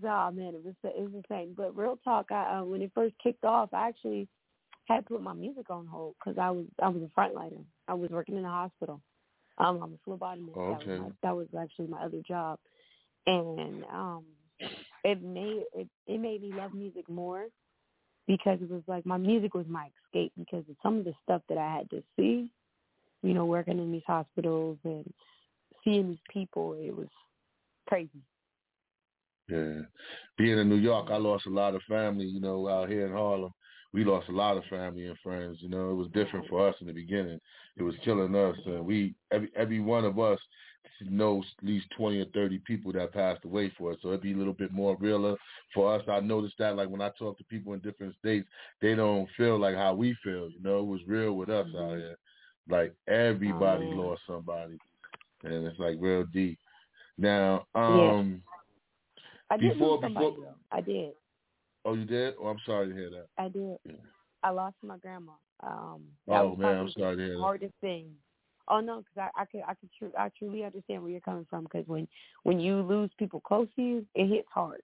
Oh 0.05 0.31
man, 0.31 0.55
it 0.55 0.65
was 0.65 0.75
it 0.85 1.01
was 1.01 1.13
the 1.13 1.23
same. 1.29 1.55
But 1.57 1.77
real 1.77 1.99
talk, 2.05 2.31
I 2.31 2.59
uh, 2.59 2.65
when 2.65 2.83
it 2.83 2.93
first 2.95 3.15
kicked 3.23 3.45
off, 3.45 3.71
I 3.73 3.89
actually 3.89 4.29
had 4.87 4.99
to 4.99 5.15
put 5.15 5.23
my 5.23 5.33
music 5.33 5.71
on 5.71 5.87
hold 5.87 6.15
because 6.19 6.39
I 6.39 6.51
was 6.51 6.67
I 6.83 6.89
was 6.89 7.03
a 7.03 7.21
frontliner. 7.21 7.65
I 7.89 7.95
was 7.95 8.11
working 8.11 8.37
in 8.37 8.43
the 8.43 8.49
hospital. 8.49 9.01
Um, 9.59 9.83
I'm 9.83 9.95
a 9.95 10.11
phlebotomist. 10.11 10.57
Oh, 10.57 10.71
That, 10.71 10.83
okay. 10.83 10.91
was 10.91 11.01
my, 11.01 11.09
that 11.23 11.37
was 11.37 11.47
actually 11.59 11.89
my 11.89 12.03
other 12.03 12.23
job, 12.27 12.59
and 13.27 13.85
um, 13.93 14.25
it 15.05 15.23
made 15.23 15.65
it 15.75 15.89
it 16.07 16.19
made 16.21 16.43
me 16.43 16.53
love 16.55 16.75
music 16.75 17.09
more 17.09 17.47
because 18.27 18.59
it 18.63 18.71
was 18.71 18.83
like 18.87 19.05
my 19.05 19.17
music 19.17 19.55
was 19.55 19.67
my 19.69 19.89
escape 20.07 20.33
because 20.39 20.65
of 20.71 20.77
some 20.83 20.99
of 20.99 21.05
the 21.05 21.15
stuff 21.23 21.43
that 21.49 21.59
I 21.59 21.77
had 21.77 21.91
to 21.91 22.03
see. 22.17 22.49
You 23.23 23.35
know, 23.35 23.45
working 23.45 23.79
in 23.79 23.93
these 23.93 24.03
hospitals 24.07 24.79
and 24.85 25.05
seeing 25.85 26.09
these 26.09 26.19
people, 26.31 26.75
it 26.81 26.95
was 26.95 27.09
crazy. 27.87 28.23
Yeah. 29.49 29.83
Being 30.39 30.59
in 30.59 30.69
New 30.69 30.77
York, 30.77 31.09
I 31.11 31.17
lost 31.17 31.47
a 31.47 31.51
lot 31.51 31.75
of 31.75 31.83
family, 31.89 32.25
you 32.25 32.41
know, 32.41 32.69
out 32.69 32.89
here 32.89 33.07
in 33.07 33.13
Harlem. 33.13 33.53
We 33.93 34.05
lost 34.05 34.29
a 34.31 34.33
lot 34.33 34.57
of 34.57 34.65
family 34.65 35.07
and 35.07 35.19
friends, 35.23 35.59
you 35.61 35.69
know. 35.69 35.91
It 35.91 35.95
was 35.95 36.09
different 36.15 36.49
for 36.49 36.67
us 36.67 36.75
in 36.81 36.87
the 36.87 36.95
beginning. 36.95 37.39
It 37.77 37.83
was 37.83 37.95
killing 38.05 38.35
us 38.35 38.57
and 38.65 38.85
we 38.87 39.15
every 39.31 39.51
every 39.55 39.81
one 39.81 40.05
of 40.05 40.19
us 40.19 40.39
knows 41.11 41.45
at 41.59 41.65
least 41.65 41.87
20 41.97 42.21
or 42.21 42.27
30 42.27 42.59
people 42.67 42.93
that 42.93 43.13
passed 43.13 43.45
away 43.45 43.73
for 43.77 43.93
it. 43.93 43.99
So 44.03 44.09
it'd 44.09 44.23
be 44.23 44.33
a 44.33 44.37
little 44.37 44.53
bit 44.53 44.73
more 44.73 44.97
realer 44.99 45.37
for 45.75 45.95
us. 45.95 46.03
I 46.09 46.21
noticed 46.21 46.55
that 46.59 46.77
like 46.77 46.89
when 46.89 47.01
I 47.01 47.11
talk 47.19 47.39
to 47.39 47.45
people 47.45 47.73
in 47.73 47.81
different 47.81 48.15
states, 48.19 48.49
they 48.81 48.95
don't 48.95 49.29
feel 49.37 49.59
like 49.59 49.75
how 49.75 49.95
we 49.95 50.17
feel. 50.23 50.49
You 50.51 50.63
know, 50.63 50.79
it 50.79 50.87
was 50.87 51.01
real 51.07 51.33
with 51.35 51.51
us 51.51 51.67
mm-hmm. 51.67 51.77
out 51.77 51.99
here. 51.99 52.17
Like 52.69 52.95
everybody 53.09 53.91
oh, 53.93 53.97
lost 53.97 54.23
somebody. 54.27 54.79
And 55.45 55.67
it's 55.67 55.79
like 55.79 55.97
real 55.99 56.25
deep. 56.25 56.59
Now, 57.19 57.67
um 57.75 58.43
yeah. 58.43 58.53
I 59.51 59.57
did 59.59 59.73
before, 59.75 60.01
somebody, 60.01 60.15
before, 60.15 60.45
though. 60.45 60.77
I 60.77 60.81
did. 60.81 61.11
Oh, 61.85 61.95
you 61.95 62.05
did? 62.05 62.35
Oh, 62.41 62.47
I'm 62.47 62.59
sorry 62.65 62.89
to 62.89 62.95
hear 62.95 63.11
that. 63.11 63.27
I 63.39 63.49
did. 63.49 63.77
Yeah. 63.85 63.95
I 64.43 64.51
lost 64.51 64.77
my 64.83 64.97
grandma. 64.97 65.33
Um, 65.63 66.03
that 66.27 66.41
oh 66.41 66.51
was 66.51 66.59
man, 66.59 66.79
I'm 66.79 66.93
sorry 66.93 67.17
to 67.17 67.23
hear 67.23 67.35
that. 67.35 67.41
Hardest 67.41 67.75
thing 67.81 68.07
Oh 68.69 68.81
no, 68.81 69.03
because 69.03 69.31
I 69.37 69.43
I 69.43 69.45
could 69.45 69.63
I 69.69 69.75
could 69.75 69.91
tr- 69.99 70.19
I 70.19 70.31
truly 70.39 70.65
understand 70.65 71.03
where 71.03 71.11
you're 71.11 71.21
coming 71.21 71.47
from. 71.51 71.65
Because 71.65 71.87
when 71.87 72.07
when 72.45 72.61
you 72.61 72.83
lose 72.83 73.11
people 73.19 73.41
close 73.41 73.69
to 73.77 73.83
you, 73.83 74.07
it 74.15 74.29
hits 74.29 74.49
hard. 74.53 74.81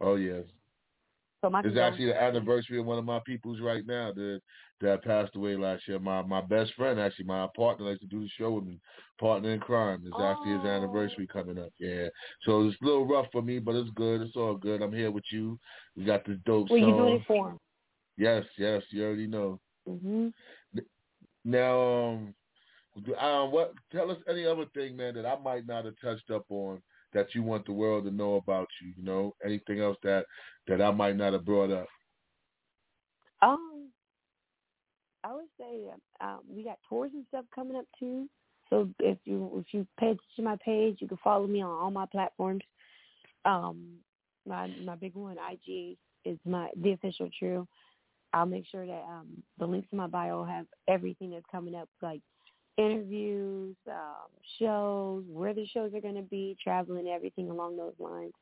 Oh 0.00 0.16
yes. 0.16 0.44
So 1.44 1.50
my 1.50 1.60
it's 1.62 1.76
actually 1.76 2.06
the 2.06 2.22
anniversary 2.22 2.80
of 2.80 2.86
one 2.86 2.96
of 2.96 3.04
my 3.04 3.20
peoples 3.26 3.60
right 3.60 3.86
now 3.86 4.12
that 4.14 4.40
that 4.80 5.04
passed 5.04 5.36
away 5.36 5.56
last 5.56 5.86
year. 5.86 5.98
My 5.98 6.22
my 6.22 6.40
best 6.40 6.72
friend, 6.72 6.98
actually 6.98 7.26
my 7.26 7.46
partner, 7.54 7.84
likes 7.84 8.00
to 8.00 8.06
do 8.06 8.20
the 8.20 8.30
show 8.38 8.52
with 8.52 8.64
me, 8.64 8.80
partner 9.20 9.50
in 9.50 9.60
crime. 9.60 10.00
It's 10.06 10.16
oh. 10.18 10.24
actually 10.24 10.52
his 10.52 10.62
oh. 10.64 10.68
anniversary 10.68 11.26
coming 11.26 11.58
up. 11.58 11.68
Yeah, 11.78 12.06
so 12.44 12.66
it's 12.66 12.80
a 12.80 12.84
little 12.86 13.06
rough 13.06 13.26
for 13.30 13.42
me, 13.42 13.58
but 13.58 13.74
it's 13.74 13.90
good. 13.90 14.22
It's 14.22 14.36
all 14.36 14.56
good. 14.56 14.80
I'm 14.80 14.94
here 14.94 15.10
with 15.10 15.24
you. 15.30 15.58
We 15.96 16.06
got 16.06 16.24
this 16.24 16.38
dope 16.46 16.70
well, 16.70 16.80
song. 16.80 16.88
you 16.88 16.96
doing 16.96 17.14
it 17.16 17.22
for 17.26 17.50
him? 17.50 17.58
Yes, 18.16 18.44
yes. 18.56 18.82
You 18.88 19.04
already 19.04 19.26
know. 19.26 19.60
Mhm. 19.86 20.32
Now, 21.44 21.78
um, 21.78 22.34
um, 23.18 23.52
what? 23.52 23.74
Tell 23.92 24.10
us 24.10 24.18
any 24.30 24.46
other 24.46 24.64
thing, 24.72 24.96
man, 24.96 25.12
that 25.16 25.26
I 25.26 25.38
might 25.38 25.66
not 25.66 25.84
have 25.84 26.00
touched 26.02 26.30
up 26.30 26.46
on 26.48 26.80
that 27.14 27.34
you 27.34 27.42
want 27.42 27.66
the 27.66 27.72
world 27.72 28.04
to 28.04 28.10
know 28.10 28.34
about 28.34 28.68
you. 28.82 28.92
You 28.96 29.04
know, 29.04 29.34
anything 29.44 29.80
else 29.80 29.96
that 30.02 30.26
that 30.68 30.82
I 30.82 30.90
might 30.90 31.16
not 31.16 31.32
have 31.32 31.44
brought 31.44 31.70
up. 31.70 31.86
Um, 33.42 33.88
I 35.22 35.32
would 35.34 35.48
say 35.58 35.90
um, 36.20 36.40
we 36.48 36.64
got 36.64 36.78
tours 36.88 37.10
and 37.14 37.24
stuff 37.28 37.44
coming 37.54 37.76
up 37.76 37.86
too. 37.98 38.28
So 38.70 38.88
if 39.00 39.18
you 39.24 39.50
if 39.56 39.72
you 39.72 39.86
pay 39.98 40.06
attention 40.06 40.24
to 40.36 40.42
my 40.42 40.56
page, 40.64 40.98
you 41.00 41.08
can 41.08 41.18
follow 41.22 41.46
me 41.46 41.62
on 41.62 41.70
all 41.70 41.90
my 41.90 42.06
platforms. 42.06 42.62
Um, 43.44 43.98
my 44.46 44.68
my 44.82 44.96
big 44.96 45.14
one, 45.14 45.36
IG, 45.36 45.96
is 46.24 46.38
my 46.44 46.68
the 46.82 46.92
official 46.92 47.28
true. 47.38 47.66
I'll 48.32 48.46
make 48.46 48.66
sure 48.70 48.84
that 48.84 49.04
um, 49.08 49.42
the 49.58 49.66
links 49.66 49.88
in 49.92 49.98
my 49.98 50.08
bio 50.08 50.44
have 50.44 50.66
everything 50.88 51.30
that's 51.30 51.44
coming 51.52 51.76
up, 51.76 51.88
like 52.02 52.20
interviews, 52.76 53.76
um, 53.88 54.30
shows, 54.58 55.24
where 55.28 55.54
the 55.54 55.66
shows 55.66 55.92
are 55.94 56.00
going 56.00 56.16
to 56.16 56.22
be, 56.22 56.56
traveling, 56.62 57.08
everything 57.08 57.50
along 57.50 57.76
those 57.76 57.94
lines. 57.98 58.32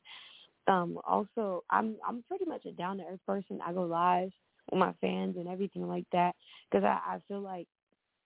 Um, 0.67 0.97
also, 1.05 1.63
I'm 1.69 1.95
I'm 2.07 2.23
pretty 2.27 2.45
much 2.45 2.65
a 2.65 2.71
down 2.71 2.97
to 2.97 3.03
earth 3.03 3.19
person. 3.27 3.59
I 3.65 3.73
go 3.73 3.83
live 3.83 4.31
with 4.71 4.79
my 4.79 4.93
fans 5.01 5.35
and 5.37 5.47
everything 5.47 5.87
like 5.87 6.05
that 6.13 6.35
because 6.71 6.85
I, 6.85 7.15
I 7.15 7.21
feel 7.27 7.41
like 7.41 7.67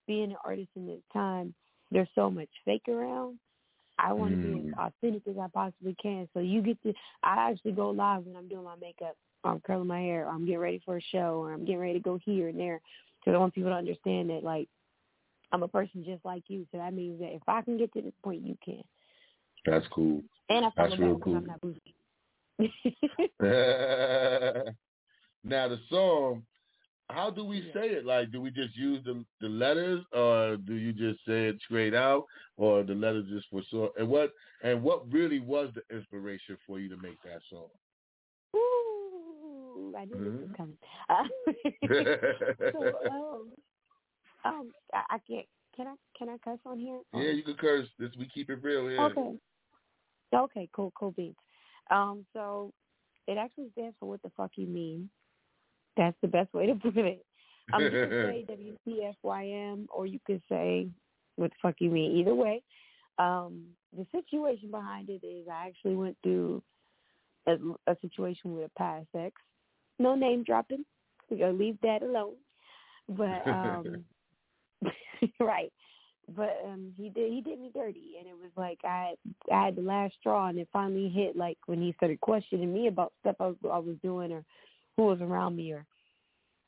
being 0.07 0.31
an 0.31 0.37
artist 0.45 0.69
in 0.75 0.87
this 0.87 1.01
time, 1.11 1.53
there's 1.91 2.07
so 2.15 2.29
much 2.29 2.49
fake 2.63 2.87
around. 2.87 3.39
I 3.99 4.13
want 4.13 4.31
to 4.31 4.37
mm. 4.37 4.53
be 4.53 4.69
as 4.69 4.75
mm. 4.75 4.87
authentic 4.87 5.27
as 5.27 5.37
I 5.39 5.47
possibly 5.53 5.95
can. 6.01 6.29
So 6.33 6.39
you 6.39 6.61
get 6.61 6.81
to, 6.83 6.93
I 7.23 7.49
actually 7.49 7.71
go 7.71 7.89
live 7.89 8.23
when 8.25 8.35
I'm 8.35 8.47
doing 8.47 8.63
my 8.63 8.75
makeup, 8.79 9.15
or 9.43 9.51
I'm 9.51 9.59
curling 9.61 9.87
my 9.87 9.99
hair, 9.99 10.25
or 10.25 10.29
I'm 10.29 10.45
getting 10.45 10.59
ready 10.59 10.81
for 10.85 10.97
a 10.97 11.01
show, 11.11 11.41
or 11.41 11.53
I'm 11.53 11.61
getting 11.61 11.79
ready 11.79 11.93
to 11.93 11.99
go 11.99 12.19
here 12.23 12.49
and 12.49 12.59
there. 12.59 12.79
Because 13.19 13.35
I 13.35 13.39
want 13.39 13.55
people 13.55 13.71
to 13.71 13.75
understand 13.75 14.29
that, 14.29 14.43
like, 14.43 14.69
I'm 15.51 15.63
a 15.63 15.67
person 15.67 16.05
just 16.05 16.23
like 16.25 16.43
you, 16.47 16.65
so 16.71 16.77
that 16.77 16.93
means 16.93 17.19
that 17.19 17.33
if 17.33 17.41
I 17.47 17.61
can 17.61 17.77
get 17.77 17.93
to 17.93 18.01
this 18.01 18.13
point, 18.23 18.45
you 18.45 18.57
can. 18.63 18.81
That's 19.65 19.85
cool. 19.93 20.21
And 20.49 20.65
I 20.65 20.69
That's 20.75 20.97
real 20.97 21.19
cool. 21.19 21.37
I'm 21.37 21.45
not 21.45 21.61
bougie. 21.61 21.93
now 25.43 25.67
the 25.67 25.77
song, 25.89 26.41
how 27.09 27.29
do 27.29 27.45
we 27.45 27.69
say 27.73 27.89
it? 27.89 28.05
Like, 28.05 28.31
do 28.31 28.41
we 28.41 28.49
just 28.51 28.75
use 28.75 29.03
the 29.05 29.23
the 29.41 29.47
letters, 29.47 30.03
or 30.11 30.57
do 30.57 30.73
you 30.73 30.91
just 30.91 31.23
say 31.25 31.47
it 31.47 31.57
straight 31.65 31.93
out, 31.93 32.25
or 32.57 32.83
the 32.83 32.93
letters 32.93 33.25
just 33.29 33.47
for 33.49 33.61
so? 33.69 33.93
And 33.97 34.09
what 34.09 34.33
and 34.63 34.81
what 34.81 35.09
really 35.11 35.39
was 35.39 35.69
the 35.75 35.83
inspiration 35.95 36.57
for 36.65 36.79
you 36.79 36.89
to 36.89 36.97
make 36.97 37.21
that 37.23 37.41
song? 37.49 37.69
Ooh, 38.55 39.93
I 39.97 40.05
knew 40.05 40.15
mm-hmm. 40.15 40.23
this 40.23 40.33
was 40.33 40.49
mm-hmm. 40.49 40.55
coming. 40.55 40.77
Uh, 41.09 41.27
so, 42.73 42.79
um, 43.11 43.51
um, 44.45 44.71
I, 44.93 45.15
I 45.15 45.17
can't. 45.27 45.45
Can 45.75 45.87
I 45.87 45.95
can 46.17 46.29
I 46.29 46.37
cuss 46.43 46.59
on 46.65 46.79
here? 46.79 46.99
Yeah, 47.13 47.31
you 47.31 47.43
can 47.43 47.55
curse. 47.55 47.87
This 47.99 48.09
we 48.17 48.27
keep 48.27 48.49
it 48.49 48.63
real 48.63 48.87
here. 48.87 48.99
Okay. 49.01 49.33
Okay. 50.33 50.69
Cool. 50.73 50.91
Cool 50.97 51.11
beats. 51.11 51.39
Um. 51.91 52.25
So 52.33 52.71
it 53.27 53.37
actually 53.37 53.69
stands 53.73 53.95
for 53.99 54.09
what 54.09 54.21
the 54.23 54.31
fuck 54.35 54.51
you 54.55 54.67
mean. 54.67 55.09
That's 55.95 56.17
the 56.21 56.27
best 56.27 56.53
way 56.53 56.67
to 56.67 56.75
put 56.75 56.97
it. 56.97 57.25
Um, 57.73 57.83
you 57.83 57.89
can 57.89 58.09
say 58.09 58.45
WTFYM, 59.25 59.87
or 59.89 60.05
you 60.05 60.19
could 60.25 60.41
say 60.49 60.87
what 61.35 61.51
the 61.51 61.55
fuck 61.61 61.75
you 61.79 61.89
mean. 61.89 62.17
Either 62.17 62.33
way, 62.35 62.61
um, 63.19 63.65
the 63.95 64.05
situation 64.11 64.71
behind 64.71 65.09
it 65.09 65.25
is 65.25 65.47
I 65.51 65.67
actually 65.67 65.95
went 65.95 66.17
through 66.23 66.63
a, 67.47 67.55
a 67.87 67.97
situation 68.01 68.53
with 68.53 68.65
a 68.65 68.79
past 68.79 69.07
ex. 69.15 69.35
No 69.99 70.15
name 70.15 70.43
dropping. 70.43 70.85
We're 71.29 71.39
gonna 71.39 71.57
leave 71.57 71.77
that 71.81 72.03
alone. 72.03 72.35
But 73.09 73.47
um, 73.47 74.05
right. 75.39 75.71
But 76.35 76.57
um 76.65 76.91
he 76.97 77.09
did 77.09 77.31
he 77.31 77.41
did 77.41 77.59
me 77.59 77.71
dirty 77.73 78.15
and 78.19 78.27
it 78.27 78.35
was 78.35 78.51
like 78.57 78.79
I 78.83 79.13
I 79.51 79.65
had 79.65 79.75
the 79.75 79.81
last 79.81 80.15
straw 80.19 80.47
and 80.47 80.59
it 80.59 80.67
finally 80.73 81.09
hit 81.09 81.37
like 81.37 81.57
when 81.67 81.81
he 81.81 81.93
started 81.93 82.19
questioning 82.19 82.73
me 82.73 82.87
about 82.87 83.13
stuff 83.21 83.37
I 83.39 83.47
was 83.47 83.55
I 83.63 83.79
was 83.79 83.95
doing 84.03 84.31
or 84.33 84.43
who 84.97 85.05
was 85.05 85.21
around 85.21 85.55
me 85.55 85.71
or 85.71 85.85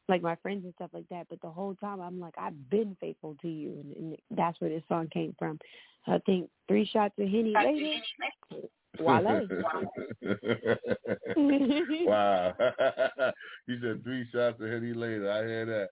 like 0.08 0.22
my 0.22 0.36
friends 0.38 0.64
and 0.64 0.74
stuff 0.76 0.92
like 0.94 1.08
that. 1.10 1.28
But 1.30 1.42
the 1.42 1.50
whole 1.50 1.76
time 1.76 2.00
I'm 2.02 2.20
like, 2.20 2.34
I've 2.38 2.70
been 2.70 2.96
faithful 3.00 3.36
to 3.42 3.48
you 3.48 3.70
and, 3.72 3.96
and 3.96 4.18
that's 4.32 4.60
where 4.62 4.70
this 4.70 4.84
song 4.88 5.08
came 5.14 5.36
from. 5.38 5.60
I 6.08 6.20
think 6.26 6.50
three 6.68 6.90
shots 6.92 7.14
of 7.20 7.28
Henny 7.28 7.54
later. 7.54 8.00
Voila. 8.98 9.42
wow. 12.06 12.54
he 13.68 13.78
said 13.82 14.04
three 14.04 14.28
shots 14.34 14.60
of 14.60 14.70
Henny 14.70 14.94
later. 14.94 15.32
I 15.32 15.46
hear 15.46 15.66
that. 15.66 15.90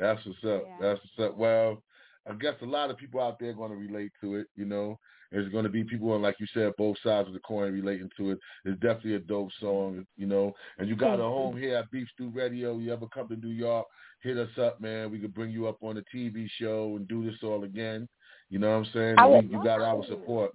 That's 0.00 0.24
what's 0.24 0.44
up. 0.44 0.64
Yeah. 0.66 0.76
That's 0.80 1.00
what's 1.00 1.30
up. 1.30 1.36
Well, 1.36 1.82
I 2.28 2.34
guess 2.34 2.54
a 2.62 2.66
lot 2.66 2.90
of 2.90 2.96
people 2.96 3.20
out 3.20 3.38
there 3.38 3.50
are 3.50 3.54
going 3.54 3.70
to 3.70 3.76
relate 3.76 4.12
to 4.22 4.36
it. 4.36 4.46
You 4.56 4.64
know, 4.64 4.98
there's 5.30 5.50
going 5.50 5.64
to 5.64 5.70
be 5.70 5.84
people 5.84 6.12
on, 6.12 6.22
like 6.22 6.36
you 6.40 6.46
said, 6.52 6.72
both 6.76 6.96
sides 7.04 7.28
of 7.28 7.34
the 7.34 7.40
coin 7.40 7.72
relating 7.72 8.10
to 8.16 8.30
it. 8.30 8.38
It's 8.64 8.80
definitely 8.80 9.14
a 9.14 9.20
dope 9.20 9.50
song, 9.60 10.06
you 10.16 10.26
know. 10.26 10.52
And 10.78 10.88
you 10.88 10.96
got 10.96 11.20
a 11.20 11.22
home 11.22 11.56
here 11.56 11.76
at 11.76 11.90
Beef 11.90 12.08
Stew 12.14 12.30
Radio. 12.34 12.78
You 12.78 12.92
ever 12.92 13.06
come 13.12 13.28
to 13.28 13.36
New 13.36 13.52
York, 13.52 13.86
hit 14.22 14.38
us 14.38 14.50
up, 14.60 14.80
man. 14.80 15.10
We 15.10 15.18
could 15.18 15.34
bring 15.34 15.50
you 15.50 15.68
up 15.68 15.78
on 15.82 15.98
a 15.98 16.16
TV 16.16 16.48
show 16.58 16.96
and 16.96 17.06
do 17.06 17.24
this 17.24 17.38
all 17.42 17.64
again. 17.64 18.08
You 18.48 18.58
know 18.58 18.70
what 18.70 18.86
I'm 18.86 18.92
saying? 18.92 19.14
I 19.18 19.26
would 19.26 19.50
you 19.50 19.62
got 19.62 19.80
our 19.80 20.04
support. 20.08 20.52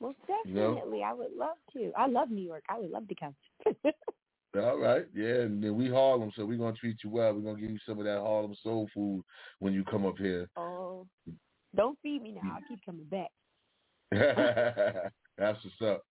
Most 0.00 0.18
definitely, 0.26 0.52
you 0.52 1.00
know? 1.00 1.02
I 1.04 1.12
would 1.12 1.32
love 1.36 1.56
to. 1.74 1.92
I 1.96 2.06
love 2.06 2.30
New 2.30 2.42
York. 2.42 2.64
I 2.68 2.78
would 2.78 2.90
love 2.90 3.08
to 3.08 3.14
come. 3.14 3.34
All 4.54 4.78
right, 4.78 5.06
yeah, 5.14 5.42
and 5.42 5.64
then 5.64 5.76
we 5.76 5.88
Harlem, 5.88 6.30
so 6.36 6.44
we're 6.44 6.58
gonna 6.58 6.76
treat 6.76 6.98
you 7.02 7.08
well. 7.08 7.32
We're 7.32 7.40
gonna 7.40 7.60
give 7.60 7.70
you 7.70 7.78
some 7.88 7.98
of 7.98 8.04
that 8.04 8.20
Harlem 8.20 8.54
soul 8.62 8.86
food 8.92 9.24
when 9.60 9.72
you 9.72 9.82
come 9.84 10.04
up 10.04 10.18
here. 10.18 10.46
Oh, 10.58 11.06
don't 11.74 11.98
feed 12.02 12.22
me 12.22 12.32
now. 12.32 12.56
I'll 12.56 12.68
keep 12.68 12.84
coming 12.84 13.06
back. 13.06 13.30
That's 15.38 15.58
what's 15.64 15.82
up. 15.82 16.04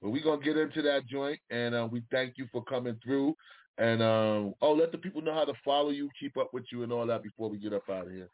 Well, 0.00 0.10
we're 0.10 0.24
gonna 0.24 0.42
get 0.42 0.56
into 0.56 0.80
that 0.82 1.06
joint, 1.06 1.38
and 1.50 1.74
uh, 1.74 1.86
we 1.90 2.02
thank 2.10 2.38
you 2.38 2.46
for 2.50 2.64
coming 2.64 2.98
through. 3.04 3.36
And 3.76 4.02
um, 4.02 4.54
oh, 4.62 4.72
let 4.72 4.90
the 4.90 4.98
people 4.98 5.20
know 5.20 5.34
how 5.34 5.44
to 5.44 5.54
follow 5.62 5.90
you, 5.90 6.08
keep 6.18 6.38
up 6.38 6.54
with 6.54 6.64
you, 6.72 6.84
and 6.84 6.92
all 6.92 7.06
that 7.06 7.22
before 7.22 7.50
we 7.50 7.58
get 7.58 7.74
up 7.74 7.88
out 7.90 8.06
of 8.06 8.12
here. 8.12 8.28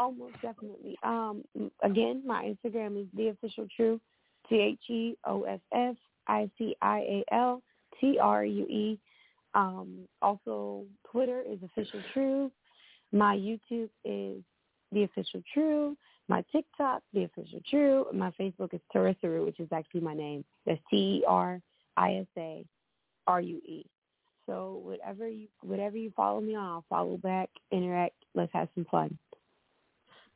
Almost 0.00 0.34
definitely. 0.42 0.96
Um, 1.04 1.44
again, 1.82 2.22
my 2.26 2.54
Instagram 2.54 3.00
is 3.00 3.06
the 3.16 3.28
official 3.28 3.66
true, 3.76 4.00
T 4.48 4.56
H 4.56 4.90
E 4.90 5.16
O 5.26 5.42
S 5.42 5.60
S 5.72 5.96
I 6.26 6.50
C 6.58 6.74
I 6.82 6.98
A 6.98 7.24
L 7.32 7.62
T 8.00 8.18
R 8.20 8.44
U 8.44 8.64
E. 8.64 8.98
Um, 9.54 10.00
also, 10.22 10.84
Twitter 11.10 11.42
is 11.48 11.58
official 11.62 12.00
true. 12.12 12.50
My 13.12 13.36
YouTube 13.36 13.88
is 14.04 14.42
the 14.92 15.04
official 15.04 15.42
true. 15.52 15.96
My 16.28 16.44
TikTok, 16.52 17.02
the 17.14 17.24
official 17.24 17.60
true. 17.70 18.06
My 18.12 18.30
Facebook 18.38 18.74
is 18.74 18.80
Terissa 18.94 19.44
which 19.44 19.60
is 19.60 19.68
actually 19.72 20.00
my 20.00 20.14
name. 20.14 20.44
That's 20.66 20.80
T 20.90 20.96
E 20.96 21.24
R 21.26 21.60
I 21.96 22.14
S 22.16 22.26
A 22.36 22.64
R 23.26 23.40
U 23.40 23.56
E. 23.56 23.86
So 24.46 24.80
whatever 24.82 25.28
you 25.28 25.48
whatever 25.62 25.96
you 25.96 26.12
follow 26.16 26.40
me 26.40 26.54
on, 26.54 26.64
I'll 26.64 26.84
follow 26.88 27.16
back, 27.16 27.50
interact. 27.70 28.14
Let's 28.34 28.52
have 28.52 28.68
some 28.74 28.86
fun. 28.90 29.16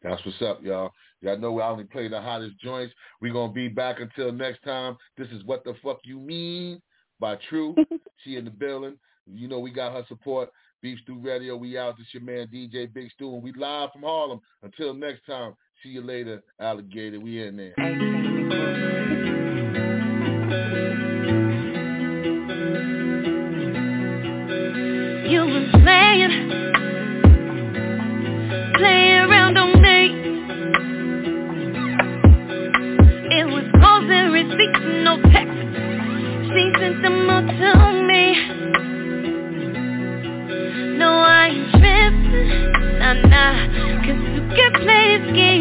That's 0.03 0.25
what's 0.25 0.43
up, 0.43 0.63
y'all. 0.63 0.91
Y'all 1.21 1.39
know 1.39 1.53
we 1.53 1.63
only 1.63 1.85
play 1.85 2.09
the 2.09 2.21
hottest 2.21 2.59
joints. 2.59 2.93
We're 3.21 3.33
gonna 3.33 3.53
be 3.53 3.69
back 3.69 4.01
until 4.01 4.33
next 4.33 4.63
time. 4.65 4.97
This 5.17 5.29
is 5.29 5.45
what 5.45 5.63
the 5.65 5.75
fuck 5.83 6.01
you 6.05 6.19
mean 6.19 6.83
by 7.23 7.37
True. 7.49 7.75
she 8.25 8.37
in 8.37 8.45
the 8.45 8.51
building. 8.51 8.99
You 9.33 9.49
know 9.49 9.61
we 9.61 9.71
got 9.71 9.93
her 9.93 10.05
support. 10.09 10.51
Beef 10.83 10.99
Stew 11.05 11.21
Radio. 11.21 11.57
We 11.57 11.79
out. 11.79 11.97
This 11.97 12.09
your 12.13 12.25
man 12.25 12.49
DJ 12.53 12.93
Big 12.93 13.11
Stew, 13.13 13.33
and 13.33 13.43
we 13.43 13.53
live 13.53 13.91
from 13.93 14.03
Harlem. 14.03 14.41
Until 14.63 14.93
next 14.93 15.25
time. 15.25 15.55
See 15.83 15.91
you 15.91 16.03
later, 16.03 16.43
alligator. 16.61 17.21
We 17.21 17.47
in 17.47 17.57
there. 17.57 19.42
to 37.49 38.03
me. 38.07 38.23
No, 40.99 41.11
I 41.11 41.49
ain't 41.49 41.71
tripping, 41.73 42.73
nah, 42.99 43.15
nah. 43.15 43.57
Cause 44.03 44.21
you 44.35 44.43
can 44.57 44.73
play 44.83 45.05
this 45.19 45.27
game 45.35 45.52